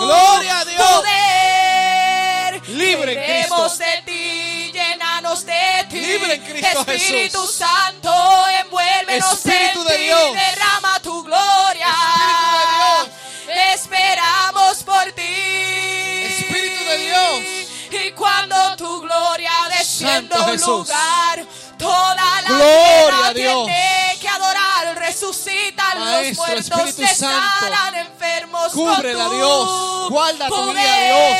[0.00, 0.82] Gloria a Dios.
[0.82, 2.68] poder.
[2.68, 3.68] Libre en Cristo.
[3.78, 6.00] de ti, llénanos de ti.
[6.00, 7.54] Libre en Cristo Espíritu Jesús.
[7.56, 10.32] Santo, envuélvenos Espíritu en de ti, Dios.
[10.34, 11.86] derrama tu gloria.
[11.88, 15.22] Espíritu de Esperamos por ti.
[16.26, 17.40] Espíritu de Dios.
[18.06, 20.66] Y cuando tu gloria descienda a un Jesús.
[20.88, 21.44] lugar,
[21.78, 23.66] toda la Gloria tierra a Dios.
[23.66, 24.03] tiene
[24.94, 30.10] resucitan los muertos, sanan enfermos Cúbrela, Dios.
[30.10, 31.38] Guarda tu vida, Dios.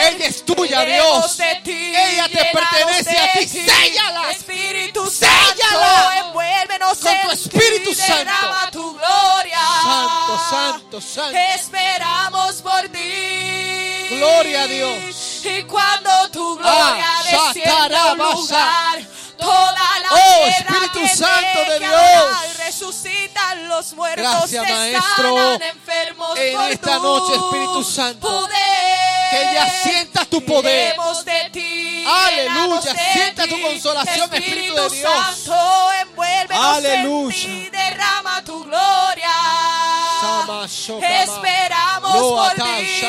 [0.00, 1.36] Ella es tuya, Dios.
[1.64, 3.46] ti, Ella te pertenece a ti.
[3.46, 3.66] ti.
[3.68, 4.30] Séllala.
[4.30, 6.02] Espíritu Séllala.
[6.12, 8.32] Santo, envuélvenos Con tu Espíritu ti, Santo.
[8.72, 9.58] tu gloria.
[9.82, 11.36] Santo, santo, santo.
[11.54, 14.08] Esperamos por ti.
[14.10, 15.44] Gloria a Dios.
[15.44, 17.22] Y cuando tu gloria Ah,
[17.52, 18.98] descienda a un lugar,
[19.38, 19.97] toda
[20.48, 22.56] Espíritu Santo de Dios.
[22.58, 25.36] Resucitan los muertos, Gracias, se Maestro.
[25.36, 29.30] sanan enfermos En por esta tu noche, Espíritu Santo, poder.
[29.30, 30.94] que ella sienta tu poder.
[31.24, 33.62] De ti, Aleluya, de sienta tu ti.
[33.62, 35.12] consolación, Espíritu de Dios.
[35.12, 35.54] Santo,
[36.50, 37.36] Aleluya.
[37.36, 39.30] en ti, derrama tu gloria.
[41.00, 43.04] Esperamos por ti.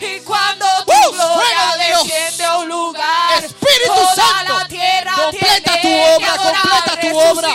[0.00, 1.12] Y cuando tu ¡Uh!
[1.12, 2.02] gloria ¡Fuego de Dios!
[7.00, 7.48] Tu obra.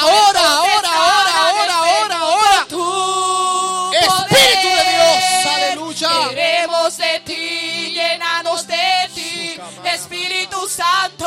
[0.00, 2.66] Ahora, ahora, ahora, ahora, ahora, ahora.
[2.68, 6.28] tu Espíritu de Dios, aleluya.
[6.30, 11.26] Queremos de ti, llénanos de ti, Espíritu Santo,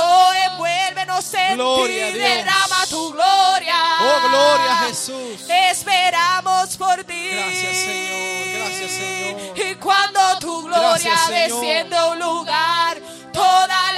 [0.51, 3.75] envuélvenos en Gloria ti, derrama tu gloria.
[4.01, 5.41] Oh, gloria a Jesús.
[5.49, 7.29] Esperamos por ti.
[7.31, 8.69] Gracias, Señor.
[8.69, 9.57] Gracias, Señor.
[9.57, 12.97] Y cuando tu gloria Gracias, desciende a un lugar,
[13.33, 13.90] toda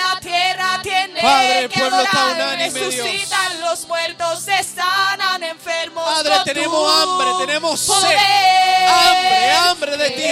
[0.83, 2.95] tiene Padre, el que pueblo está unánime, Dios.
[2.95, 6.03] Resucitan los muertos, se sanan enfermos.
[6.03, 8.17] Padre, tenemos hambre, tenemos sed.
[8.87, 10.23] Hambre, hambre de ti,